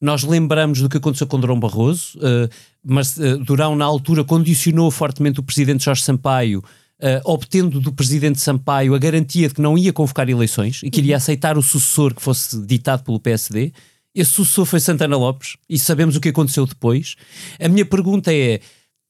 nós 0.00 0.22
lembramos 0.22 0.80
do 0.80 0.88
que 0.88 0.98
aconteceu 0.98 1.26
com 1.26 1.40
Durão 1.40 1.58
Barroso, 1.58 2.18
uh, 2.18 2.48
mas 2.84 3.16
uh, 3.16 3.38
Durão, 3.38 3.74
na 3.74 3.84
altura, 3.84 4.22
condicionou 4.24 4.90
fortemente 4.90 5.40
o 5.40 5.42
presidente 5.42 5.84
Jorge 5.84 6.02
Sampaio. 6.02 6.62
Uh, 6.98 7.20
obtendo 7.26 7.78
do 7.78 7.92
presidente 7.92 8.40
Sampaio 8.40 8.94
a 8.94 8.98
garantia 8.98 9.48
de 9.48 9.54
que 9.54 9.60
não 9.60 9.76
ia 9.76 9.92
convocar 9.92 10.30
eleições 10.30 10.80
e 10.82 10.88
que 10.88 11.00
iria 11.00 11.18
aceitar 11.18 11.58
o 11.58 11.62
sucessor 11.62 12.14
que 12.14 12.22
fosse 12.22 12.58
ditado 12.64 13.04
pelo 13.04 13.20
PSD. 13.20 13.70
Esse 14.14 14.30
sucessor 14.30 14.64
foi 14.64 14.80
Santana 14.80 15.14
Lopes 15.14 15.58
e 15.68 15.78
sabemos 15.78 16.16
o 16.16 16.20
que 16.22 16.30
aconteceu 16.30 16.64
depois. 16.64 17.14
A 17.60 17.68
minha 17.68 17.84
pergunta 17.84 18.32
é: 18.32 18.60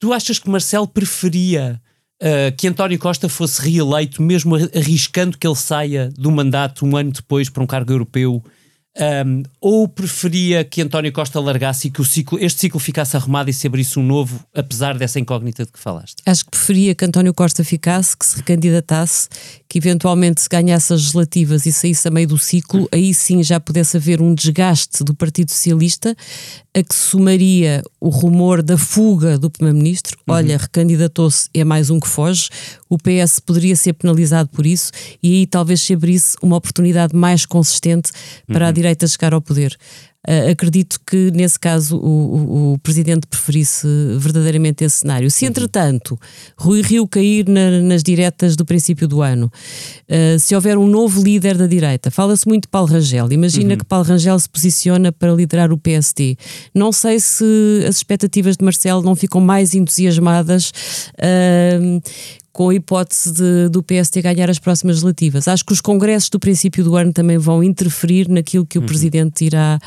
tu 0.00 0.12
achas 0.12 0.40
que 0.40 0.50
Marcelo 0.50 0.88
preferia 0.88 1.80
uh, 2.22 2.54
que 2.56 2.68
António 2.68 2.98
Costa 2.98 3.28
fosse 3.28 3.62
reeleito, 3.62 4.22
mesmo 4.22 4.56
arriscando 4.56 5.38
que 5.38 5.46
ele 5.46 5.56
saia 5.56 6.10
do 6.16 6.30
mandato 6.30 6.84
um 6.86 6.96
ano 6.96 7.12
depois 7.12 7.48
para 7.48 7.62
um 7.62 7.66
cargo 7.66 7.92
europeu 7.92 8.42
um, 8.98 9.42
ou 9.60 9.86
preferia 9.86 10.64
que 10.64 10.80
António 10.80 11.12
Costa 11.12 11.38
largasse 11.38 11.88
e 11.88 11.90
que 11.90 12.00
o 12.00 12.04
ciclo, 12.04 12.38
este 12.40 12.60
ciclo 12.60 12.80
ficasse 12.80 13.16
arrumado 13.16 13.50
e 13.50 13.52
se 13.52 13.66
abrisse 13.66 13.98
um 13.98 14.02
novo, 14.02 14.40
apesar 14.54 14.96
dessa 14.96 15.20
incógnita 15.20 15.64
de 15.64 15.72
que 15.72 15.78
falaste? 15.78 16.22
Acho 16.24 16.44
que 16.44 16.50
preferia 16.50 16.94
que 16.94 17.04
António 17.04 17.34
Costa 17.34 17.62
ficasse, 17.62 18.16
que 18.16 18.24
se 18.24 18.36
recandidatasse, 18.36 19.28
que 19.68 19.78
eventualmente 19.78 20.40
se 20.40 20.48
ganhasse 20.48 20.92
as 20.92 21.00
legislativas 21.00 21.66
e 21.66 21.72
saísse 21.72 22.08
a 22.08 22.10
meio 22.10 22.28
do 22.28 22.38
ciclo, 22.38 22.88
aí 22.90 23.12
sim 23.12 23.42
já 23.42 23.60
pudesse 23.60 23.96
haver 23.96 24.22
um 24.22 24.34
desgaste 24.34 25.04
do 25.04 25.14
Partido 25.14 25.50
Socialista, 25.50 26.16
a 26.74 26.82
que 26.82 26.94
somaria 26.94 27.82
o 28.00 28.08
rumor 28.08 28.62
da 28.62 28.76
fuga 28.78 29.38
do 29.38 29.50
Primeiro-Ministro. 29.50 30.16
Uhum. 30.26 30.34
Olha, 30.34 30.56
recandidatou-se, 30.56 31.48
é 31.54 31.64
mais 31.64 31.90
um 31.90 31.98
que 31.98 32.08
foge. 32.08 32.48
O 32.88 32.96
PS 32.98 33.40
poderia 33.40 33.74
ser 33.74 33.94
penalizado 33.94 34.48
por 34.50 34.66
isso 34.66 34.92
e 35.22 35.38
aí 35.38 35.46
talvez 35.46 35.80
se 35.80 35.94
abrisse 35.94 36.36
uma 36.42 36.56
oportunidade 36.56 37.14
mais 37.14 37.44
consistente 37.44 38.12
para 38.46 38.64
uhum. 38.64 38.68
a 38.68 38.72
direita 38.72 39.06
chegar 39.06 39.34
ao 39.34 39.40
poder. 39.40 39.76
Uh, 40.28 40.50
acredito 40.50 40.98
que 41.06 41.30
nesse 41.30 41.56
caso 41.56 41.96
o, 41.96 42.00
o, 42.00 42.72
o, 42.72 42.78
presidente 42.78 43.28
preferisse 43.28 43.86
verdadeiramente 44.18 44.82
esse 44.82 44.98
cenário. 44.98 45.30
Se 45.30 45.46
entretanto 45.46 46.18
Rui 46.58 46.82
Rio 46.82 47.06
cair 47.06 47.48
na, 47.48 47.80
nas 47.80 48.02
diretas 48.02 48.56
do 48.56 48.64
princípio 48.64 49.06
do 49.06 49.22
ano, 49.22 49.48
uh, 50.10 50.38
se 50.38 50.54
houver 50.54 50.76
um 50.78 50.86
novo 50.86 51.22
líder 51.22 51.56
da 51.56 51.66
direita, 51.66 52.10
fala-se 52.10 52.46
muito 52.46 52.62
de 52.62 52.68
Paulo 52.68 52.88
Rangel. 52.88 53.30
Imagina 53.32 53.72
uhum. 53.72 53.78
que 53.78 53.84
Paulo 53.84 54.04
Rangel 54.04 54.38
se 54.38 54.48
posiciona 54.48 55.12
para 55.12 55.32
liderar 55.32 55.72
o 55.72 55.78
PSD. 55.78 56.36
Não 56.74 56.92
sei 56.92 57.20
se 57.20 57.44
as 57.88 57.96
expectativas 57.96 58.56
de 58.56 58.64
Marcelo 58.64 59.02
não 59.02 59.14
ficam 59.14 59.40
mais 59.40 59.74
entusiasmadas. 59.74 60.72
Uh, 61.18 62.00
com 62.56 62.70
a 62.70 62.74
hipótese 62.74 63.34
de, 63.34 63.68
do 63.68 63.82
PST 63.82 64.22
ganhar 64.22 64.48
as 64.48 64.58
próximas 64.58 64.96
legislativas. 64.96 65.46
Acho 65.46 65.62
que 65.62 65.74
os 65.74 65.82
congressos 65.82 66.30
do 66.30 66.40
princípio 66.40 66.82
do 66.82 66.96
ano 66.96 67.12
também 67.12 67.36
vão 67.36 67.62
interferir 67.62 68.30
naquilo 68.30 68.64
que 68.64 68.78
o 68.78 68.80
uhum. 68.80 68.86
Presidente 68.86 69.44
irá, 69.44 69.78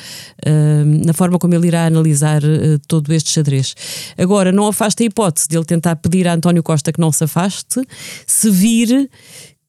uh, 0.46 1.04
na 1.04 1.12
forma 1.12 1.40
como 1.40 1.56
ele 1.56 1.66
irá 1.66 1.88
analisar 1.88 2.44
uh, 2.44 2.78
todo 2.88 3.12
este 3.12 3.32
xadrez. 3.32 3.74
Agora, 4.16 4.52
não 4.52 4.68
afasta 4.68 5.02
a 5.02 5.06
hipótese 5.08 5.48
de 5.48 5.58
ele 5.58 5.66
tentar 5.66 5.96
pedir 5.96 6.28
a 6.28 6.34
António 6.36 6.62
Costa 6.62 6.94
que 6.94 7.00
não 7.00 7.12
se 7.12 7.24
afaste, 7.24 7.82
se 8.28 8.52
vir 8.52 9.10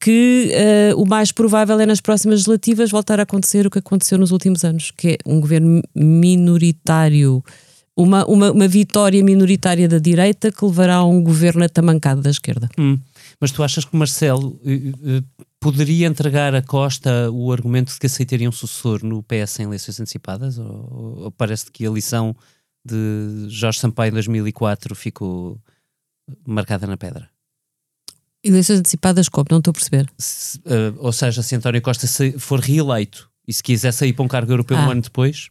que 0.00 0.50
uh, 0.94 1.00
o 1.00 1.06
mais 1.06 1.30
provável 1.30 1.78
é 1.78 1.84
nas 1.84 2.00
próximas 2.00 2.36
legislativas 2.36 2.90
voltar 2.90 3.20
a 3.20 3.24
acontecer 3.24 3.66
o 3.66 3.70
que 3.70 3.78
aconteceu 3.78 4.16
nos 4.16 4.30
últimos 4.30 4.64
anos, 4.64 4.90
que 4.90 5.08
é 5.08 5.18
um 5.26 5.40
governo 5.40 5.82
minoritário 5.94 7.44
uma, 7.96 8.24
uma, 8.24 8.50
uma, 8.50 8.68
vitória 8.68 9.22
minoritária 9.22 9.86
da 9.86 9.98
direita 9.98 10.50
que 10.50 10.64
levará 10.64 10.96
a 10.96 11.04
um 11.04 11.22
governo 11.22 11.62
atamancado 11.62 12.22
da 12.22 12.30
esquerda. 12.30 12.68
Hum. 12.78 12.98
Mas 13.38 13.50
tu 13.50 13.62
achas 13.62 13.84
que 13.84 13.94
Marcelo 13.94 14.58
uh, 14.64 15.44
poderia 15.58 16.06
entregar 16.06 16.54
a 16.54 16.62
Costa 16.62 17.30
o 17.30 17.52
argumento 17.52 17.92
de 17.92 17.98
que 17.98 18.06
aceitaria 18.06 18.48
um 18.48 18.52
sucessor 18.52 19.04
no 19.04 19.22
PS 19.22 19.60
em 19.60 19.64
eleições 19.64 20.00
antecipadas? 20.00 20.58
Ou, 20.58 21.24
ou 21.24 21.30
parece 21.32 21.70
que 21.70 21.86
a 21.86 21.90
lição 21.90 22.34
de 22.84 23.46
Jorge 23.48 23.78
Sampaio 23.78 24.10
em 24.10 24.14
2004 24.14 24.94
ficou 24.94 25.60
marcada 26.46 26.86
na 26.86 26.96
pedra? 26.96 27.28
Eleições 28.42 28.78
antecipadas 28.78 29.28
como? 29.28 29.46
Não 29.50 29.58
estou 29.58 29.70
a 29.70 29.74
perceber. 29.74 30.06
Se, 30.16 30.58
uh, 30.58 30.96
ou 30.98 31.12
seja, 31.12 31.42
se 31.42 31.54
António 31.54 31.82
Costa 31.82 32.06
for 32.38 32.60
reeleito 32.60 33.30
e 33.46 33.52
se 33.52 33.62
quiser 33.62 33.92
sair 33.92 34.12
para 34.12 34.24
um 34.24 34.28
cargo 34.28 34.52
europeu 34.52 34.76
ah. 34.76 34.86
um 34.86 34.90
ano 34.90 35.02
depois, 35.02 35.50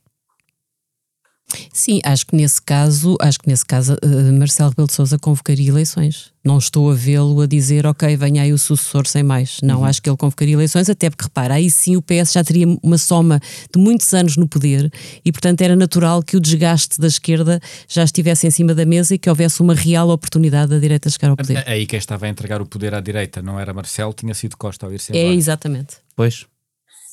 Sim, 1.73 1.99
acho 2.03 2.25
que 2.27 2.35
nesse 2.35 2.61
caso, 2.61 3.15
acho 3.19 3.39
que 3.39 3.47
nesse 3.47 3.65
caso 3.65 3.93
uh, 4.03 4.33
Marcelo 4.33 4.69
Rebelo 4.69 4.87
de 4.87 4.93
Sousa 4.93 5.17
convocaria 5.17 5.69
eleições. 5.69 6.31
Não 6.43 6.57
estou 6.57 6.89
a 6.89 6.93
vê-lo 6.93 7.41
a 7.41 7.45
dizer, 7.45 7.85
ok, 7.85 8.15
venha 8.15 8.43
aí 8.43 8.53
o 8.53 8.57
sucessor 8.57 9.05
sem 9.05 9.23
mais. 9.23 9.59
Não, 9.61 9.79
uhum. 9.79 9.85
acho 9.85 10.01
que 10.01 10.09
ele 10.09 10.15
convocaria 10.15 10.53
eleições, 10.53 10.89
até 10.89 11.09
porque, 11.09 11.23
repara, 11.23 11.55
aí 11.55 11.69
sim 11.69 11.95
o 11.97 12.01
PS 12.01 12.31
já 12.31 12.43
teria 12.43 12.65
uma 12.81 12.97
soma 12.97 13.39
de 13.73 13.79
muitos 13.79 14.13
anos 14.13 14.37
no 14.37 14.47
poder 14.47 14.91
e, 15.25 15.31
portanto, 15.31 15.61
era 15.61 15.75
natural 15.75 16.23
que 16.23 16.37
o 16.37 16.39
desgaste 16.39 16.99
da 16.99 17.07
esquerda 17.07 17.59
já 17.87 18.03
estivesse 18.03 18.47
em 18.47 18.51
cima 18.51 18.73
da 18.73 18.85
mesa 18.85 19.15
e 19.15 19.17
que 19.17 19.29
houvesse 19.29 19.61
uma 19.61 19.73
real 19.73 20.09
oportunidade 20.09 20.69
da 20.71 20.79
direita 20.79 21.09
chegar 21.09 21.29
ao 21.29 21.37
poder. 21.37 21.63
Aí 21.67 21.85
quem 21.85 21.99
estava 21.99 22.25
a 22.25 22.29
entregar 22.29 22.61
o 22.61 22.65
poder 22.65 22.93
à 22.93 23.01
direita 23.01 23.41
não 23.41 23.59
era 23.59 23.73
Marcelo, 23.73 24.13
tinha 24.13 24.33
sido 24.33 24.55
Costa 24.55 24.85
ao 24.85 24.93
ir-se 24.93 25.15
É, 25.15 25.33
exatamente. 25.33 25.97
Pois. 26.15 26.45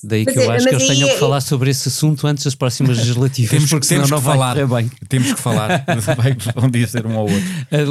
Daí 0.04 0.24
mas 0.24 0.34
que 0.34 0.40
eu 0.40 0.52
é, 0.52 0.56
acho 0.56 0.68
que 0.68 0.74
eles 0.74 0.86
tenham 0.86 1.08
que 1.08 1.14
é- 1.14 1.18
falar 1.18 1.40
sobre 1.40 1.70
esse 1.70 1.88
assunto 1.88 2.26
antes 2.26 2.44
das 2.44 2.54
próximas 2.54 2.98
legislativas, 2.98 3.50
temos, 3.50 3.70
porque 3.70 3.86
temos 3.86 4.06
senão 4.06 4.18
não 4.18 4.24
falar. 4.24 4.66
vai 4.66 4.82
bem. 4.82 4.90
Temos 5.08 5.32
que 5.32 5.40
falar, 5.40 5.84
vai, 6.16 6.36
vão 6.54 6.70
dizer 6.70 7.06
um 7.06 7.16
ao 7.16 7.24
outro. 7.24 7.42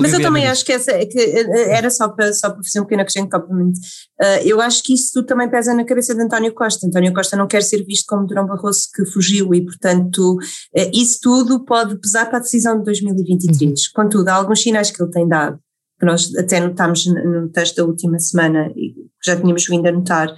Mas 0.02 0.13
eu 0.13 0.22
também 0.22 0.48
acho 0.48 0.63
que, 0.63 0.72
essa, 0.72 0.94
que 1.06 1.20
eh, 1.20 1.78
era 1.78 1.89
só 1.89 2.10
para, 2.10 2.34
só 2.34 2.50
para 2.50 2.63
fazer 2.63 2.80
um 2.80 2.84
pequeno 2.84 3.02
acrescento, 3.02 3.36
obviamente. 3.36 3.80
Uh, 4.22 4.46
eu 4.46 4.62
acho 4.62 4.84
que 4.84 4.94
isso 4.94 5.12
tudo 5.13 5.26
também 5.26 5.50
pesa 5.50 5.74
na 5.74 5.84
cabeça 5.84 6.13
de 6.13 6.22
António 6.22 6.54
Costa. 6.54 6.88
António 6.88 7.13
Costa 7.13 7.36
não 7.36 7.48
quer 7.48 7.63
ser 7.63 7.84
visto 7.84 8.06
como 8.08 8.28
Durão 8.28 8.46
Barroso 8.46 8.82
que 8.94 9.06
fugiu 9.06 9.54
e, 9.54 9.63
portanto, 9.63 10.36
uh, 10.36 10.91
isso 10.94 11.20
tudo 11.22 11.65
pode 11.65 12.00
pesar 12.00 12.28
para 12.28 12.38
a 12.38 12.41
decisão 12.41 12.78
de 12.78 12.86
2023. 12.86 13.70
Uhum. 13.70 13.76
Contudo, 13.94 14.30
há 14.30 14.34
alguns 14.34 14.62
sinais 14.62 14.91
que 14.91 15.02
ele 15.02 15.12
tem 15.12 15.28
dado, 15.28 15.60
que 16.00 16.06
nós 16.06 16.34
até 16.36 16.60
notámos 16.60 17.06
no 17.06 17.50
texto 17.50 17.78
da 17.78 17.86
última 17.86 18.20
semana 18.20 18.68
e 18.76 18.94
já 19.24 19.36
tínhamos 19.36 19.65
vindo 19.65 19.88
a 19.88 19.91
notar, 19.91 20.34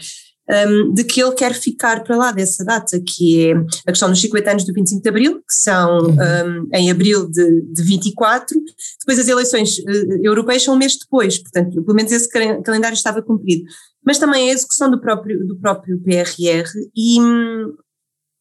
um, 0.49 0.93
de 0.93 1.03
que 1.03 1.21
ele 1.21 1.33
quer 1.33 1.53
ficar 1.53 2.03
para 2.03 2.15
lá 2.15 2.31
dessa 2.31 2.63
data, 2.63 2.99
que 3.05 3.49
é 3.49 3.53
a 3.85 3.91
questão 3.91 4.09
dos 4.09 4.21
50 4.21 4.51
anos 4.51 4.65
do 4.65 4.73
25 4.73 5.01
de 5.01 5.09
Abril, 5.09 5.35
que 5.35 5.53
são 5.53 5.99
uhum. 5.99 6.15
um, 6.15 6.69
em 6.73 6.89
abril 6.89 7.29
de, 7.29 7.61
de 7.73 7.83
24, 7.83 8.57
depois 8.99 9.19
as 9.19 9.27
eleições 9.27 9.77
uh, 9.79 10.23
europeias 10.23 10.63
são 10.63 10.75
um 10.75 10.77
mês 10.77 10.97
depois, 10.97 11.37
portanto, 11.37 11.83
pelo 11.83 11.95
menos 11.95 12.11
esse 12.11 12.29
calendário 12.29 12.95
estava 12.95 13.21
cumprido. 13.21 13.63
Mas 14.05 14.17
também 14.17 14.49
a 14.49 14.53
execução 14.53 14.89
do 14.89 15.01
próprio, 15.01 15.45
do 15.45 15.57
próprio 15.59 16.01
PRR 16.01 16.69
e 16.95 17.19
hum, 17.19 17.73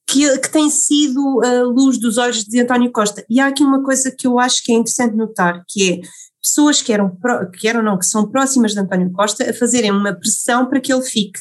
que, 0.09 0.38
que, 0.38 0.49
tem 0.49 0.71
sido 0.71 1.40
a 1.42 1.62
luz 1.64 1.99
dos 1.99 2.19
olhos 2.19 2.45
de 2.45 2.61
António 2.61 2.92
Costa. 2.92 3.25
E 3.29 3.40
há 3.40 3.49
aqui 3.49 3.64
uma 3.64 3.83
coisa 3.83 4.14
que 4.16 4.29
eu 4.29 4.38
acho 4.38 4.62
que 4.62 4.71
é 4.71 4.77
interessante 4.77 5.16
notar, 5.16 5.64
que 5.69 5.92
é 5.92 6.01
pessoas 6.40 6.81
que 6.81 6.92
eram, 6.92 7.19
que 7.59 7.66
eram 7.66 7.83
não, 7.83 7.99
que 7.99 8.07
são 8.07 8.31
próximas 8.31 8.73
de 8.73 8.79
António 8.79 9.11
Costa 9.11 9.51
a 9.51 9.53
fazerem 9.53 9.90
uma 9.90 10.12
pressão 10.12 10.66
para 10.66 10.81
que 10.81 10.92
ele 10.92 11.03
fique. 11.03 11.40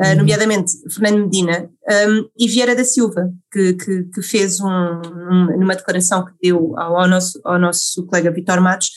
Uh, 0.00 0.16
nomeadamente 0.16 0.72
Fernando 0.92 1.24
Medina 1.24 1.70
um, 2.08 2.28
e 2.38 2.48
Vieira 2.48 2.74
da 2.74 2.84
Silva, 2.84 3.30
que, 3.52 3.74
que, 3.74 4.04
que 4.04 4.22
fez 4.22 4.60
um, 4.60 4.68
um, 4.68 5.58
numa 5.58 5.74
declaração 5.76 6.24
que 6.24 6.32
deu 6.42 6.78
ao, 6.78 7.00
ao, 7.00 7.08
nosso, 7.08 7.40
ao 7.44 7.58
nosso 7.58 8.04
colega 8.06 8.30
Vitor 8.30 8.60
Matos, 8.60 8.90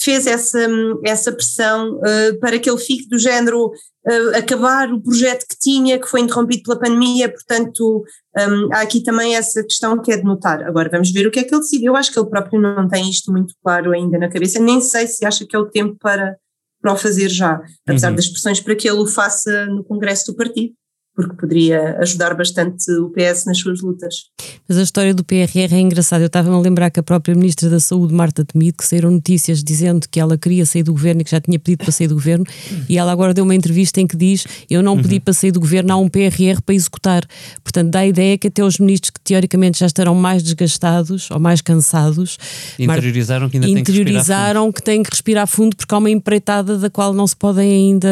fez 0.00 0.26
essa, 0.26 0.58
essa 1.04 1.32
pressão 1.32 1.96
uh, 1.96 2.38
para 2.40 2.58
que 2.58 2.70
ele 2.70 2.78
fique 2.78 3.08
do 3.08 3.18
género 3.18 3.66
uh, 3.66 4.36
acabar 4.36 4.92
o 4.92 5.02
projeto 5.02 5.44
que 5.48 5.58
tinha, 5.58 5.98
que 5.98 6.06
foi 6.06 6.20
interrompido 6.20 6.62
pela 6.62 6.78
pandemia, 6.78 7.28
portanto 7.28 8.04
um, 8.38 8.72
há 8.72 8.80
aqui 8.82 9.02
também 9.02 9.34
essa 9.34 9.62
questão 9.64 10.00
que 10.00 10.12
é 10.12 10.16
de 10.16 10.24
notar. 10.24 10.62
Agora 10.62 10.88
vamos 10.88 11.10
ver 11.10 11.26
o 11.26 11.30
que 11.30 11.40
é 11.40 11.44
que 11.44 11.52
ele 11.52 11.60
decide. 11.60 11.86
Eu 11.86 11.96
acho 11.96 12.12
que 12.12 12.18
ele 12.18 12.30
próprio 12.30 12.60
não 12.60 12.86
tem 12.86 13.10
isto 13.10 13.32
muito 13.32 13.54
claro 13.62 13.92
ainda 13.92 14.18
na 14.18 14.30
cabeça, 14.30 14.60
nem 14.60 14.80
sei 14.80 15.06
se 15.08 15.24
acha 15.26 15.44
que 15.44 15.56
é 15.56 15.58
o 15.58 15.68
tempo 15.68 15.96
para, 16.00 16.36
para 16.80 16.92
o 16.92 16.96
fazer 16.96 17.28
já, 17.28 17.60
apesar 17.86 18.10
uhum. 18.10 18.16
das 18.16 18.28
pressões 18.28 18.60
para 18.60 18.76
que 18.76 18.88
ele 18.88 18.98
o 18.98 19.06
faça 19.06 19.66
no 19.66 19.84
Congresso 19.84 20.26
do 20.26 20.36
Partido 20.36 20.72
porque 21.18 21.34
poderia 21.34 21.98
ajudar 21.98 22.32
bastante 22.36 22.88
o 22.92 23.10
PS 23.10 23.44
nas 23.44 23.58
suas 23.58 23.80
lutas. 23.80 24.26
Mas 24.68 24.78
a 24.78 24.82
história 24.82 25.12
do 25.12 25.24
PRR 25.24 25.74
é 25.74 25.80
engraçada. 25.80 26.22
Eu 26.22 26.28
estava-me 26.28 26.54
a 26.54 26.60
lembrar 26.60 26.90
que 26.90 27.00
a 27.00 27.02
própria 27.02 27.34
Ministra 27.34 27.68
da 27.68 27.80
Saúde, 27.80 28.14
Marta 28.14 28.44
Temido, 28.44 28.76
que 28.76 28.86
saíram 28.86 29.10
notícias 29.10 29.64
dizendo 29.64 30.06
que 30.08 30.20
ela 30.20 30.38
queria 30.38 30.64
sair 30.64 30.84
do 30.84 30.92
governo 30.92 31.22
e 31.22 31.24
que 31.24 31.32
já 31.32 31.40
tinha 31.40 31.58
pedido 31.58 31.82
para 31.82 31.90
sair 31.90 32.06
do 32.06 32.14
governo, 32.14 32.44
e 32.88 32.96
ela 32.96 33.10
agora 33.10 33.34
deu 33.34 33.42
uma 33.42 33.54
entrevista 33.54 34.00
em 34.00 34.06
que 34.06 34.16
diz: 34.16 34.46
Eu 34.70 34.80
não 34.80 34.96
pedi 34.96 35.16
uhum. 35.16 35.20
para 35.22 35.34
sair 35.34 35.50
do 35.50 35.58
governo, 35.58 35.92
há 35.92 35.96
um 35.96 36.08
PRR 36.08 36.62
para 36.64 36.74
executar. 36.76 37.26
Portanto, 37.64 37.90
dá 37.90 37.98
a 37.98 38.06
ideia 38.06 38.38
que 38.38 38.46
até 38.46 38.62
os 38.62 38.78
ministros 38.78 39.10
que 39.10 39.20
teoricamente 39.20 39.80
já 39.80 39.86
estarão 39.86 40.14
mais 40.14 40.40
desgastados 40.40 41.28
ou 41.32 41.40
mais 41.40 41.60
cansados 41.60 42.38
interiorizaram 42.78 43.50
que 43.50 43.56
ainda 43.56 43.68
interiorizaram 43.68 44.62
têm 44.62 44.72
que, 44.72 44.80
que 44.80 44.84
têm 44.84 45.02
que 45.02 45.10
respirar 45.10 45.48
fundo 45.48 45.76
porque 45.76 45.92
há 45.92 45.98
uma 45.98 46.10
empreitada 46.10 46.78
da 46.78 46.88
qual 46.88 47.12
não 47.12 47.26
se 47.26 47.34
podem 47.34 47.68
ainda 47.68 48.08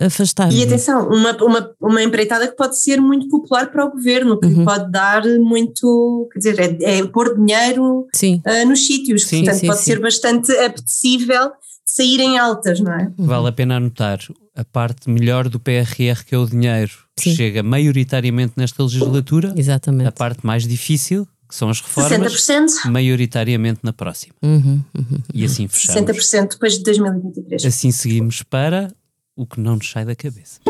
afastar. 0.00 0.50
E 0.50 0.62
atenção, 0.62 1.06
uma, 1.06 1.36
uma, 1.42 1.70
uma 1.80 2.02
empreitada 2.02 2.29
empreitada 2.30 2.48
que 2.48 2.56
pode 2.56 2.80
ser 2.80 3.00
muito 3.00 3.28
popular 3.28 3.70
para 3.70 3.84
o 3.84 3.90
governo, 3.90 4.38
que 4.38 4.46
uhum. 4.46 4.64
pode 4.64 4.90
dar 4.90 5.22
muito, 5.40 6.28
quer 6.32 6.38
dizer, 6.38 6.60
é, 6.60 6.98
é 6.98 7.06
pôr 7.06 7.36
dinheiro 7.36 8.06
uh, 8.06 8.68
nos 8.68 8.86
sítios, 8.86 9.26
sim, 9.26 9.38
portanto 9.38 9.60
sim, 9.60 9.66
pode 9.66 9.78
sim. 9.80 9.84
ser 9.84 10.00
bastante 10.00 10.52
apetecível 10.52 11.50
sair 11.84 12.20
em 12.20 12.38
altas, 12.38 12.78
não 12.80 12.92
é? 12.92 13.12
Vale 13.18 13.48
a 13.48 13.52
pena 13.52 13.76
anotar 13.76 14.20
a 14.54 14.64
parte 14.64 15.10
melhor 15.10 15.48
do 15.48 15.58
PRR 15.58 16.24
que 16.24 16.34
é 16.34 16.38
o 16.38 16.46
dinheiro, 16.46 16.92
que 17.16 17.34
chega 17.34 17.62
maioritariamente 17.62 18.52
nesta 18.56 18.82
legislatura, 18.82 19.52
Exatamente. 19.56 20.06
a 20.06 20.12
parte 20.12 20.46
mais 20.46 20.66
difícil 20.66 21.26
que 21.48 21.56
são 21.56 21.68
as 21.68 21.80
reformas, 21.80 22.32
60%. 22.32 22.88
maioritariamente 22.92 23.80
na 23.82 23.92
próxima. 23.92 24.34
Uhum, 24.40 24.80
uhum, 24.96 25.18
e 25.34 25.44
assim 25.44 25.66
fechamos. 25.66 26.08
60% 26.08 26.50
depois 26.50 26.74
de 26.74 26.84
2023. 26.84 27.64
Assim 27.64 27.90
seguimos 27.90 28.44
para 28.44 28.94
o 29.34 29.44
que 29.44 29.58
não 29.58 29.74
nos 29.74 29.90
sai 29.90 30.04
da 30.04 30.14
cabeça. 30.14 30.60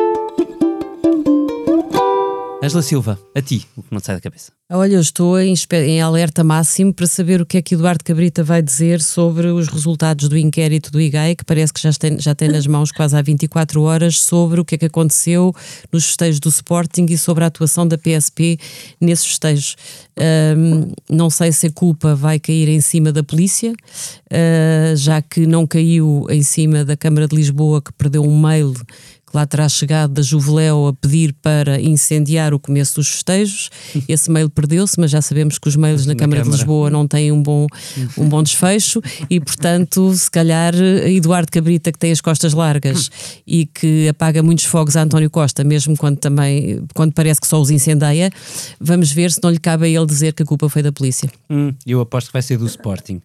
Angela 2.62 2.82
Silva, 2.82 3.18
a 3.34 3.40
ti, 3.40 3.66
o 3.74 3.82
que 3.82 3.90
não 3.90 4.00
te 4.00 4.06
sai 4.06 4.16
da 4.16 4.20
cabeça. 4.20 4.52
Olha, 4.72 4.94
eu 4.94 5.00
estou 5.00 5.40
em, 5.40 5.54
em, 5.72 6.00
alerta 6.00 6.44
máximo 6.44 6.94
para 6.94 7.06
saber 7.06 7.40
o 7.40 7.46
que 7.46 7.56
é 7.56 7.62
que 7.62 7.74
Eduardo 7.74 8.04
Cabrita 8.04 8.44
vai 8.44 8.62
dizer 8.62 9.00
sobre 9.00 9.48
os 9.48 9.66
resultados 9.66 10.28
do 10.28 10.38
inquérito 10.38 10.92
do 10.92 11.00
IGAI, 11.00 11.34
que 11.34 11.44
parece 11.44 11.72
que 11.72 11.80
já 11.80 11.90
tem, 11.92 12.20
já 12.20 12.34
tem 12.36 12.48
nas 12.48 12.68
mãos 12.68 12.92
quase 12.92 13.16
há 13.16 13.22
24 13.22 13.82
horas, 13.82 14.20
sobre 14.20 14.60
o 14.60 14.64
que 14.64 14.76
é 14.76 14.78
que 14.78 14.86
aconteceu 14.86 15.52
nos 15.90 16.04
festejos 16.04 16.38
do 16.38 16.50
Sporting 16.50 17.06
e 17.08 17.18
sobre 17.18 17.42
a 17.42 17.46
atuação 17.48 17.88
da 17.88 17.98
PSP 17.98 18.58
nesses 19.00 19.26
festejos. 19.26 19.74
Um, 20.56 20.92
não 21.08 21.30
sei 21.30 21.50
se 21.50 21.66
a 21.66 21.72
culpa 21.72 22.14
vai 22.14 22.38
cair 22.38 22.68
em 22.68 22.80
cima 22.80 23.10
da 23.10 23.24
polícia, 23.24 23.72
uh, 23.72 24.96
já 24.96 25.20
que 25.20 25.46
não 25.46 25.66
caiu 25.66 26.26
em 26.30 26.42
cima 26.42 26.84
da 26.84 26.96
Câmara 26.96 27.26
de 27.26 27.34
Lisboa, 27.34 27.82
que 27.82 27.92
perdeu 27.94 28.22
um 28.22 28.40
mail 28.40 28.72
que 29.30 29.36
lá 29.36 29.46
terá 29.46 29.68
chegado 29.68 30.12
da 30.12 30.22
Juveléu 30.22 30.88
a 30.88 30.92
pedir 30.92 31.32
para 31.40 31.80
incendiar 31.80 32.52
o 32.52 32.58
começo 32.58 32.96
dos 32.96 33.08
festejos. 33.08 33.70
Esse 34.08 34.30
mail 34.30 34.50
perdeu-se, 34.50 34.98
mas 34.98 35.10
já 35.10 35.22
sabemos 35.22 35.58
que 35.58 35.68
os 35.68 35.76
mails 35.76 36.04
na, 36.04 36.14
na 36.14 36.18
Câmara, 36.18 36.40
Câmara, 36.40 36.56
de 36.56 36.62
Lisboa 36.62 36.90
não 36.90 37.06
têm 37.06 37.30
um 37.30 37.40
bom, 37.40 37.66
um 38.18 38.28
bom 38.28 38.42
desfecho 38.42 39.00
e, 39.28 39.38
portanto, 39.38 40.12
se 40.14 40.30
calhar 40.30 40.74
Eduardo 40.74 41.50
Cabrita, 41.50 41.92
que 41.92 41.98
tem 41.98 42.10
as 42.10 42.20
costas 42.20 42.52
largas 42.52 43.10
e 43.46 43.66
que 43.66 44.08
apaga 44.08 44.42
muitos 44.42 44.64
fogos 44.64 44.96
a 44.96 45.02
António 45.02 45.30
Costa, 45.30 45.62
mesmo 45.62 45.96
quando 45.96 46.16
também 46.16 46.82
quando 46.94 47.12
parece 47.12 47.40
que 47.40 47.46
só 47.46 47.60
os 47.60 47.70
incendeia, 47.70 48.30
vamos 48.80 49.12
ver 49.12 49.30
se 49.30 49.40
não 49.42 49.50
lhe 49.50 49.58
cabe 49.58 49.86
a 49.86 49.88
ele 49.88 50.06
dizer 50.06 50.32
que 50.32 50.42
a 50.42 50.46
culpa 50.46 50.68
foi 50.68 50.82
da 50.82 50.90
polícia. 50.90 51.30
Hum, 51.48 51.72
eu 51.86 52.00
aposto 52.00 52.28
que 52.28 52.32
vai 52.32 52.42
ser 52.42 52.58
do 52.58 52.66
Sporting. 52.66 53.20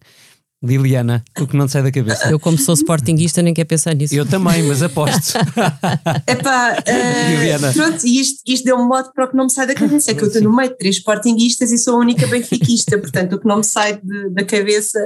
Liliana, 0.66 1.24
o 1.38 1.46
que 1.46 1.56
não 1.56 1.68
sai 1.68 1.82
da 1.82 1.92
cabeça. 1.92 2.30
Eu, 2.30 2.38
como 2.38 2.58
sou 2.58 2.74
sportinguista, 2.74 3.40
nem 3.40 3.54
quero 3.54 3.68
pensar 3.68 3.94
nisso. 3.94 4.14
Eu 4.14 4.26
também, 4.26 4.62
mas 4.64 4.82
aposto. 4.82 5.34
Epá, 6.26 6.76
uh, 6.78 7.30
Liliana. 7.30 7.72
Pronto, 7.72 8.06
e 8.06 8.20
isto, 8.20 8.42
isto 8.46 8.64
deu 8.64 8.76
um 8.76 8.86
modo 8.86 9.12
para 9.12 9.24
o 9.24 9.28
que 9.28 9.36
não 9.36 9.44
me 9.44 9.52
sai 9.52 9.66
da 9.66 9.74
cabeça. 9.74 10.10
É 10.10 10.14
que 10.14 10.22
eu 10.22 10.28
estou 10.28 10.42
no 10.42 10.54
meio 10.54 10.70
de 10.70 10.78
três 10.78 10.96
sportinguistas 10.96 11.72
e 11.72 11.78
sou 11.78 11.94
a 11.94 11.98
única 11.98 12.26
benfiquista. 12.26 12.98
Portanto, 12.98 13.34
o 13.34 13.40
que 13.40 13.46
não 13.46 13.58
me 13.58 13.64
sai 13.64 14.00
de, 14.02 14.30
da 14.30 14.44
cabeça 14.44 14.98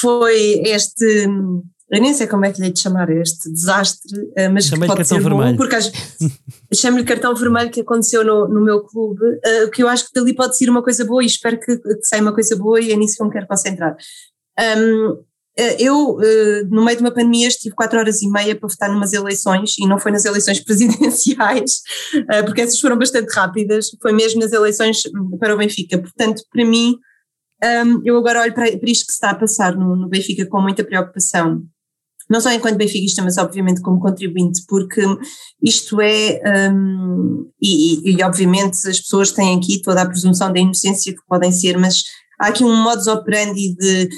foi 0.00 0.62
este. 0.64 1.26
Eu 1.90 2.02
nem 2.02 2.12
sei 2.12 2.26
como 2.26 2.44
é 2.44 2.52
que 2.52 2.60
lhe 2.60 2.70
de 2.70 2.78
chamar 2.78 3.08
este 3.08 3.50
desastre, 3.50 4.30
eh, 4.36 4.48
mas 4.50 4.68
que 4.68 4.78
pode 4.78 5.06
ser 5.06 5.22
vermelho. 5.22 5.52
bom, 5.52 5.56
porque 5.56 5.76
chamo-lhe 6.74 7.02
cartão 7.02 7.34
vermelho 7.34 7.70
que 7.70 7.80
aconteceu 7.80 8.22
no, 8.22 8.46
no 8.46 8.62
meu 8.62 8.82
clube, 8.82 9.24
uh, 9.24 9.70
que 9.70 9.82
eu 9.82 9.88
acho 9.88 10.04
que 10.04 10.12
dali 10.12 10.34
pode 10.34 10.54
ser 10.54 10.68
uma 10.68 10.82
coisa 10.82 11.02
boa 11.06 11.22
e 11.22 11.26
espero 11.26 11.58
que, 11.58 11.78
que 11.78 12.02
saia 12.02 12.20
uma 12.20 12.34
coisa 12.34 12.54
boa 12.56 12.78
e 12.78 12.92
é 12.92 12.96
nisso 12.96 13.16
que 13.16 13.22
eu 13.22 13.26
me 13.26 13.32
quero 13.32 13.46
concentrar. 13.46 13.96
Um, 14.58 15.28
eh, 15.58 15.76
eu, 15.80 16.20
eh, 16.22 16.62
no 16.70 16.84
meio 16.84 16.96
de 16.96 17.02
uma 17.02 17.10
pandemia, 17.10 17.48
estive 17.48 17.74
quatro 17.74 17.98
horas 17.98 18.22
e 18.22 18.30
meia 18.30 18.54
para 18.54 18.68
votar 18.68 18.88
numas 18.88 19.12
eleições 19.12 19.76
e 19.76 19.88
não 19.88 19.98
foi 19.98 20.12
nas 20.12 20.24
eleições 20.24 20.60
presidenciais, 20.60 21.82
eh, 22.30 22.42
porque 22.44 22.60
essas 22.60 22.78
foram 22.78 22.96
bastante 22.96 23.28
rápidas, 23.34 23.88
foi 24.00 24.12
mesmo 24.12 24.40
nas 24.40 24.52
eleições 24.52 25.02
para 25.40 25.54
o 25.54 25.58
Benfica. 25.58 25.98
Portanto, 25.98 26.42
para 26.52 26.64
mim, 26.64 26.96
eu 28.04 28.16
agora 28.16 28.42
olho 28.42 28.54
para, 28.54 28.68
isto 28.68 29.06
que 29.06 29.12
se 29.12 29.14
está 29.14 29.30
a 29.30 29.34
passar 29.34 29.76
no, 29.76 30.08
Benfica 30.08 30.46
com 30.46 30.60
muita 30.60 30.84
preocupação. 30.84 31.60
Não 32.30 32.40
só 32.40 32.52
enquanto 32.52 32.76
benfiquista, 32.76 33.22
mas 33.22 33.38
obviamente 33.38 33.80
como 33.80 33.98
contribuinte, 33.98 34.60
porque 34.68 35.00
isto 35.62 35.98
é, 36.00 36.40
um, 36.70 37.50
e, 37.60 38.12
e 38.12 38.22
obviamente 38.22 38.86
as 38.86 39.00
pessoas 39.00 39.32
têm 39.32 39.56
aqui 39.56 39.80
toda 39.80 40.02
a 40.02 40.06
presunção 40.06 40.52
da 40.52 40.60
inocência 40.60 41.12
que 41.12 41.26
podem 41.26 41.50
ser, 41.50 41.78
mas 41.78 42.04
há 42.38 42.48
aqui 42.48 42.64
um 42.64 42.82
modus 42.82 43.06
operandi 43.06 43.74
de, 43.74 44.08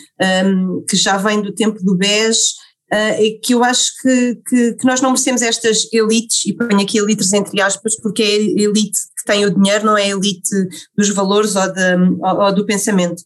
um, 0.45 0.85
que 0.89 0.97
já 0.97 1.17
vem 1.17 1.41
do 1.41 1.55
tempo 1.55 1.83
do 1.83 1.97
BES, 1.97 2.39
uh, 2.93 3.41
que 3.43 3.55
eu 3.55 3.65
acho 3.65 3.91
que, 4.03 4.35
que, 4.49 4.73
que, 4.75 4.87
nós 4.87 5.01
não 5.01 5.11
merecemos 5.11 5.43
estas 5.43 5.93
elites, 5.93 6.45
e 6.47 6.55
ponho 6.55 6.81
aqui 6.81 6.99
elites 6.99 7.33
entre 7.33 7.61
aspas, 7.61 7.97
porque 8.01 8.23
é 8.23 8.27
a 8.27 8.65
elite 8.69 8.99
que 9.19 9.25
tem 9.25 9.45
o 9.45 9.55
dinheiro, 9.55 9.87
não 9.87 9.97
é 9.97 10.05
a 10.05 10.09
elite 10.09 10.69
dos 10.97 11.09
valores 11.11 11.57
ou, 11.57 11.73
de, 11.73 11.95
ou, 12.23 12.41
ou 12.45 12.55
do 12.55 12.67
pensamento. 12.67 13.23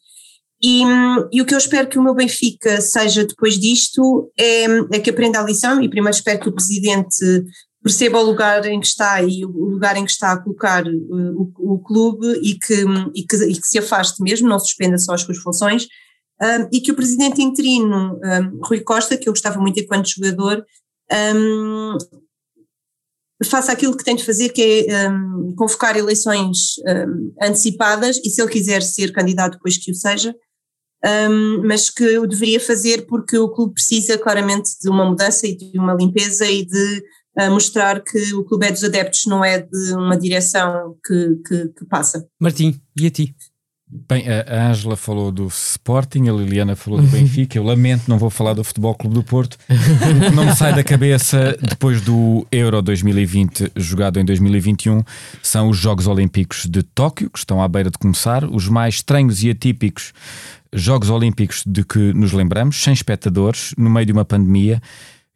E, 0.63 0.83
e, 1.31 1.43
o 1.43 1.45
que 1.45 1.53
eu 1.53 1.59
espero 1.59 1.89
que 1.89 1.99
o 1.99 2.03
meu 2.03 2.15
Benfica 2.15 2.81
seja 2.81 3.27
depois 3.27 3.59
disto 3.59 4.33
é, 4.39 4.65
é, 4.93 4.99
que 4.99 5.11
aprenda 5.11 5.39
a 5.39 5.45
lição 5.45 5.83
e 5.83 5.91
primeiro 5.91 6.17
espero 6.17 6.41
que 6.41 6.49
o 6.49 6.55
Presidente 6.55 7.45
perceba 7.85 8.19
o 8.19 8.25
lugar 8.25 8.65
em 8.65 8.81
que 8.81 8.87
está 8.87 9.23
e 9.23 9.45
o 9.45 9.51
lugar 9.51 9.95
em 9.99 10.07
que 10.07 10.11
está 10.11 10.33
a 10.33 10.43
colocar 10.43 10.87
uh, 10.87 11.53
o, 11.59 11.75
o, 11.75 11.79
clube 11.79 12.27
e 12.43 12.59
que, 12.59 12.83
e, 13.15 13.27
que, 13.27 13.37
e 13.37 13.61
que, 13.61 13.67
se 13.67 13.79
afaste 13.79 14.23
mesmo, 14.23 14.49
não 14.49 14.59
suspenda 14.59 14.97
só 14.97 15.13
as 15.13 15.21
suas 15.21 15.37
funções, 15.37 15.87
um, 16.43 16.69
e 16.73 16.81
que 16.81 16.91
o 16.91 16.97
presidente 16.97 17.43
interino, 17.43 18.19
um, 18.25 18.61
Rui 18.65 18.81
Costa, 18.81 19.19
que 19.19 19.29
eu 19.29 19.35
gostava 19.35 19.61
muito 19.61 19.79
enquanto 19.79 20.09
jogador, 20.09 20.65
um, 21.37 21.99
faça 23.45 23.71
aquilo 23.71 23.95
que 23.95 24.03
tem 24.03 24.17
de 24.17 24.25
fazer, 24.25 24.49
que 24.49 24.87
é 24.89 25.11
convocar 25.55 25.95
eleições 25.95 26.77
antecipadas, 27.43 28.17
e 28.25 28.31
se 28.31 28.41
ele 28.41 28.51
quiser 28.51 28.81
ser 28.81 29.13
candidato, 29.13 29.55
depois 29.55 29.77
que 29.77 29.91
o 29.91 29.95
seja, 29.95 30.35
mas 31.63 31.91
que 31.91 32.17
o 32.19 32.27
deveria 32.27 32.59
fazer 32.59 33.07
porque 33.07 33.37
o 33.37 33.51
clube 33.51 33.75
precisa 33.75 34.17
claramente 34.17 34.71
de 34.81 34.89
uma 34.89 35.05
mudança 35.05 35.47
e 35.47 35.55
de 35.55 35.79
uma 35.79 35.93
limpeza 35.93 36.47
e 36.47 36.65
de 36.65 37.05
a 37.37 37.51
mostrar 37.51 38.01
que 38.01 38.35
o 38.35 38.45
Clube 38.45 38.67
é 38.67 38.73
dos 38.73 38.85
Adeptos 38.85 39.27
não 39.27 39.45
é 39.45 39.59
de 39.59 39.93
uma 39.95 40.17
direção 40.17 40.97
que, 41.05 41.37
que, 41.47 41.69
que 41.69 41.85
passa. 41.87 42.27
Martim, 42.41 42.81
e 42.99 43.07
a 43.07 43.11
ti? 43.11 43.35
Bem, 44.09 44.25
a 44.29 44.71
Ângela 44.71 44.97
falou 44.97 45.31
do 45.31 45.47
Sporting, 45.47 46.29
a 46.29 46.33
Liliana 46.33 46.75
falou 46.75 47.01
do 47.01 47.07
Benfica. 47.07 47.57
Eu 47.57 47.63
lamento, 47.63 48.09
não 48.09 48.19
vou 48.19 48.31
falar 48.31 48.55
do 48.55 48.65
Futebol 48.65 48.95
Clube 48.95 49.15
do 49.15 49.23
Porto. 49.23 49.57
O 49.69 50.31
que 50.31 50.35
não 50.35 50.47
me 50.47 50.57
sai 50.57 50.75
da 50.75 50.83
cabeça 50.83 51.57
depois 51.61 52.01
do 52.01 52.45
Euro 52.51 52.83
2020, 52.83 53.71
jogado 53.77 54.19
em 54.19 54.25
2021, 54.25 55.03
são 55.41 55.69
os 55.69 55.77
Jogos 55.77 56.09
Olímpicos 56.09 56.67
de 56.67 56.83
Tóquio, 56.83 57.31
que 57.31 57.39
estão 57.39 57.63
à 57.63 57.69
beira 57.69 57.89
de 57.89 57.99
começar. 57.99 58.43
Os 58.45 58.69
mais 58.69 58.97
estranhos 58.97 59.45
e 59.45 59.51
atípicos 59.51 60.13
Jogos 60.73 61.09
Olímpicos 61.09 61.63
de 61.65 61.85
que 61.85 62.13
nos 62.15 62.33
lembramos, 62.33 62.83
sem 62.83 62.93
espectadores, 62.93 63.75
no 63.79 63.89
meio 63.89 64.07
de 64.07 64.13
uma 64.13 64.25
pandemia 64.25 64.83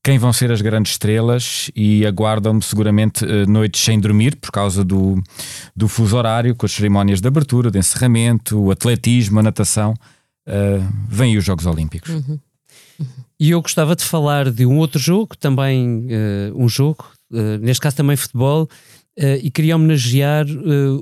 quem 0.02 0.18
vão 0.18 0.32
ser 0.32 0.50
as 0.50 0.60
grandes 0.60 0.92
estrelas 0.92 1.70
e 1.74 2.06
aguardam-me 2.06 2.62
seguramente 2.62 3.24
eh, 3.24 3.46
noites 3.46 3.80
sem 3.82 3.98
dormir 4.00 4.36
por 4.36 4.50
causa 4.50 4.84
do, 4.84 5.22
do 5.76 5.88
fuso 5.88 6.16
horário, 6.16 6.54
com 6.54 6.64
as 6.64 6.72
cerimónias 6.72 7.20
de 7.20 7.28
abertura, 7.28 7.70
de 7.70 7.78
encerramento, 7.78 8.58
o 8.58 8.70
atletismo, 8.70 9.40
a 9.40 9.42
natação. 9.42 9.94
Uh, 10.46 10.82
vêm 11.06 11.36
os 11.36 11.44
Jogos 11.44 11.66
Olímpicos. 11.66 12.10
Uhum. 12.10 12.38
Uhum. 12.98 13.06
E 13.38 13.50
eu 13.50 13.60
gostava 13.60 13.94
de 13.94 14.02
falar 14.02 14.50
de 14.50 14.64
um 14.64 14.78
outro 14.78 14.98
jogo, 14.98 15.36
também 15.36 16.06
uh, 16.06 16.56
um 16.56 16.68
jogo, 16.68 17.04
uh, 17.30 17.58
neste 17.60 17.82
caso 17.82 17.96
também 17.96 18.16
futebol, 18.16 18.68
e 19.42 19.50
queria 19.50 19.74
homenagear 19.74 20.46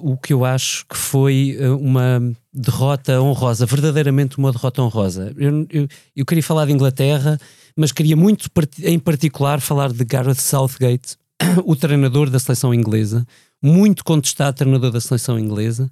o 0.01 0.17
que 0.17 0.33
eu 0.33 0.43
acho 0.43 0.87
que 0.87 0.97
foi 0.97 1.55
uma 1.79 2.19
derrota 2.51 3.21
honrosa, 3.21 3.67
verdadeiramente 3.67 4.39
uma 4.39 4.51
derrota 4.51 4.81
honrosa. 4.81 5.35
Eu, 5.37 5.67
eu, 5.69 5.89
eu 6.17 6.25
queria 6.25 6.43
falar 6.43 6.65
de 6.65 6.73
Inglaterra 6.73 7.39
mas 7.77 7.93
queria 7.93 8.17
muito, 8.17 8.49
em 8.83 8.99
particular, 8.99 9.61
falar 9.61 9.93
de 9.93 10.05
Gareth 10.05 10.37
Southgate, 10.37 11.17
o 11.65 11.77
treinador 11.77 12.31
da 12.31 12.39
seleção 12.39 12.73
inglesa, 12.73 13.27
muito 13.63 14.05
contestado 14.05 14.57
treinador 14.57 14.91
da 14.91 15.01
seleção 15.01 15.39
inglesa, 15.39 15.91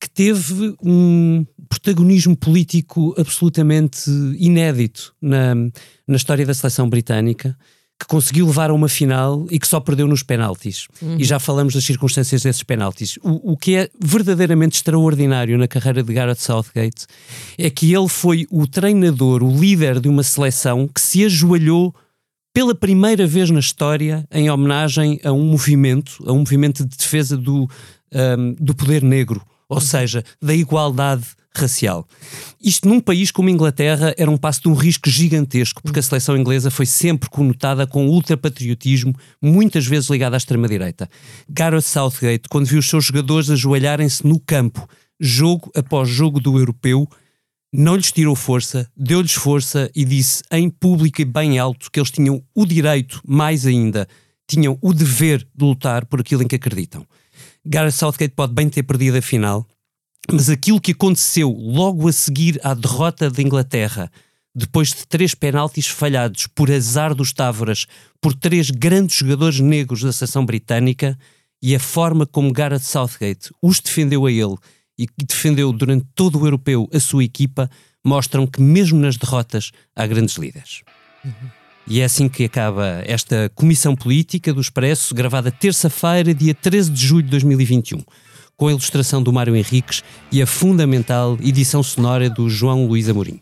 que 0.00 0.08
teve 0.08 0.74
um 0.82 1.44
protagonismo 1.68 2.34
político 2.34 3.14
absolutamente 3.18 4.10
inédito 4.38 5.14
na, 5.20 5.54
na 5.54 6.16
história 6.16 6.46
da 6.46 6.54
seleção 6.54 6.88
britânica 6.88 7.56
que 8.00 8.06
conseguiu 8.06 8.46
levar 8.46 8.70
a 8.70 8.72
uma 8.72 8.88
final 8.88 9.46
e 9.50 9.58
que 9.58 9.68
só 9.68 9.78
perdeu 9.78 10.06
nos 10.06 10.22
penaltis. 10.22 10.88
Uhum. 11.02 11.16
E 11.18 11.24
já 11.24 11.38
falamos 11.38 11.74
das 11.74 11.84
circunstâncias 11.84 12.42
desses 12.42 12.62
penaltis. 12.62 13.18
O, 13.22 13.52
o 13.52 13.56
que 13.58 13.76
é 13.76 13.90
verdadeiramente 14.02 14.76
extraordinário 14.76 15.58
na 15.58 15.68
carreira 15.68 16.02
de 16.02 16.10
Gareth 16.10 16.36
Southgate 16.36 17.06
é 17.58 17.68
que 17.68 17.92
ele 17.94 18.08
foi 18.08 18.46
o 18.50 18.66
treinador, 18.66 19.42
o 19.42 19.54
líder 19.54 20.00
de 20.00 20.08
uma 20.08 20.22
seleção 20.22 20.88
que 20.88 21.00
se 21.00 21.26
ajoelhou 21.26 21.94
pela 22.54 22.74
primeira 22.74 23.26
vez 23.26 23.50
na 23.50 23.60
história 23.60 24.26
em 24.32 24.50
homenagem 24.50 25.20
a 25.22 25.30
um 25.30 25.44
movimento, 25.44 26.24
a 26.26 26.32
um 26.32 26.38
movimento 26.38 26.82
de 26.86 26.96
defesa 26.96 27.36
do, 27.36 27.68
um, 28.38 28.54
do 28.58 28.74
poder 28.74 29.02
negro, 29.02 29.42
ou 29.70 29.80
seja, 29.80 30.24
da 30.42 30.52
igualdade 30.52 31.24
racial. 31.54 32.06
Isto 32.60 32.88
num 32.88 33.00
país 33.00 33.30
como 33.30 33.48
a 33.48 33.52
Inglaterra 33.52 34.14
era 34.18 34.30
um 34.30 34.36
passo 34.36 34.62
de 34.62 34.68
um 34.68 34.74
risco 34.74 35.08
gigantesco, 35.08 35.82
porque 35.82 35.98
a 35.98 36.02
seleção 36.02 36.36
inglesa 36.36 36.70
foi 36.70 36.86
sempre 36.86 37.30
conotada 37.30 37.86
com 37.86 38.08
ultrapatriotismo, 38.08 39.14
muitas 39.40 39.86
vezes 39.86 40.10
ligado 40.10 40.34
à 40.34 40.36
extrema-direita. 40.36 41.08
Gareth 41.48 41.82
Southgate, 41.82 42.48
quando 42.48 42.66
viu 42.66 42.80
os 42.80 42.88
seus 42.88 43.04
jogadores 43.04 43.50
ajoelharem-se 43.50 44.26
no 44.26 44.38
campo, 44.38 44.86
jogo 45.18 45.70
após 45.74 46.08
jogo 46.08 46.40
do 46.40 46.58
europeu, 46.58 47.08
não 47.72 47.94
lhes 47.94 48.10
tirou 48.10 48.34
força, 48.34 48.88
deu-lhes 48.96 49.34
força 49.34 49.90
e 49.94 50.04
disse 50.04 50.42
em 50.50 50.68
público 50.68 51.22
e 51.22 51.24
bem 51.24 51.58
alto 51.58 51.90
que 51.90 52.00
eles 52.00 52.10
tinham 52.10 52.42
o 52.54 52.66
direito, 52.66 53.20
mais 53.24 53.64
ainda, 53.66 54.08
tinham 54.48 54.76
o 54.82 54.92
dever 54.92 55.46
de 55.54 55.64
lutar 55.64 56.04
por 56.06 56.20
aquilo 56.20 56.42
em 56.42 56.48
que 56.48 56.56
acreditam. 56.56 57.06
Gareth 57.64 57.92
Southgate 57.92 58.34
pode 58.34 58.52
bem 58.52 58.68
ter 58.68 58.82
perdido 58.82 59.18
a 59.18 59.22
final, 59.22 59.66
mas 60.30 60.48
aquilo 60.48 60.80
que 60.80 60.92
aconteceu 60.92 61.50
logo 61.50 62.08
a 62.08 62.12
seguir 62.12 62.60
à 62.64 62.74
derrota 62.74 63.30
da 63.30 63.42
Inglaterra, 63.42 64.10
depois 64.54 64.88
de 64.88 65.06
três 65.06 65.34
penaltis 65.34 65.86
falhados 65.86 66.46
por 66.46 66.70
azar 66.70 67.14
dos 67.14 67.32
Távoras, 67.32 67.86
por 68.20 68.34
três 68.34 68.70
grandes 68.70 69.16
jogadores 69.16 69.60
negros 69.60 70.02
da 70.02 70.12
seleção 70.12 70.44
britânica, 70.44 71.18
e 71.62 71.74
a 71.74 71.80
forma 71.80 72.26
como 72.26 72.52
Gareth 72.52 72.80
Southgate 72.80 73.50
os 73.62 73.80
defendeu 73.80 74.24
a 74.24 74.32
ele 74.32 74.56
e 74.98 75.06
defendeu 75.26 75.72
durante 75.72 76.06
todo 76.14 76.38
o 76.38 76.46
europeu 76.46 76.88
a 76.92 77.00
sua 77.00 77.24
equipa, 77.24 77.70
mostram 78.04 78.46
que 78.46 78.60
mesmo 78.60 78.98
nas 78.98 79.16
derrotas 79.16 79.70
há 79.94 80.06
grandes 80.06 80.36
líderes. 80.36 80.82
Uhum. 81.24 81.59
E 81.90 82.00
é 82.00 82.04
assim 82.04 82.28
que 82.28 82.44
acaba 82.44 83.02
esta 83.04 83.50
comissão 83.52 83.96
política 83.96 84.54
do 84.54 84.60
Expresso, 84.60 85.12
gravada 85.12 85.50
terça-feira, 85.50 86.32
dia 86.32 86.54
13 86.54 86.88
de 86.88 87.04
julho 87.04 87.24
de 87.24 87.30
2021 87.30 88.02
com 88.56 88.68
a 88.68 88.72
ilustração 88.72 89.22
do 89.22 89.32
Mário 89.32 89.56
Henriques 89.56 90.04
e 90.30 90.42
a 90.42 90.46
fundamental 90.46 91.38
edição 91.40 91.82
sonora 91.82 92.28
do 92.28 92.50
João 92.50 92.86
Luís 92.86 93.08
Amorim. 93.08 93.40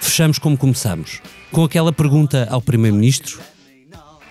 Fechamos 0.00 0.40
como 0.40 0.58
começamos, 0.58 1.22
com 1.52 1.62
aquela 1.62 1.92
pergunta 1.92 2.48
ao 2.50 2.60
Primeiro-Ministro: 2.60 3.40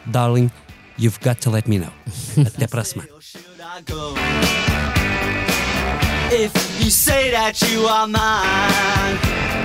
Darling, 0.05 0.51
you've 0.99 1.19
got 1.23 1.39
to 1.39 1.49
let 1.49 1.69
me 1.69 1.79
know. 1.79 1.93
Até 2.45 2.67
para 2.67 2.81
a 2.81 2.83
semana. 2.83 3.07
If 6.31 6.83
you 6.83 6.91
say 6.91 7.31
that 7.31 7.65
you 7.71 7.87
are 7.87 8.05
mine, 8.05 9.64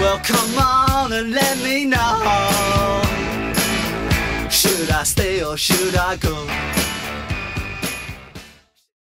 well 0.00 0.18
come 0.18 0.58
on 0.58 1.12
and 1.12 1.30
let 1.32 1.58
me 1.58 1.84
know. 1.84 3.02
Should 4.50 4.90
I 4.90 5.02
stay 5.04 5.42
or 5.42 5.56
should 5.56 5.96
I 5.96 6.16
go? 6.16 6.46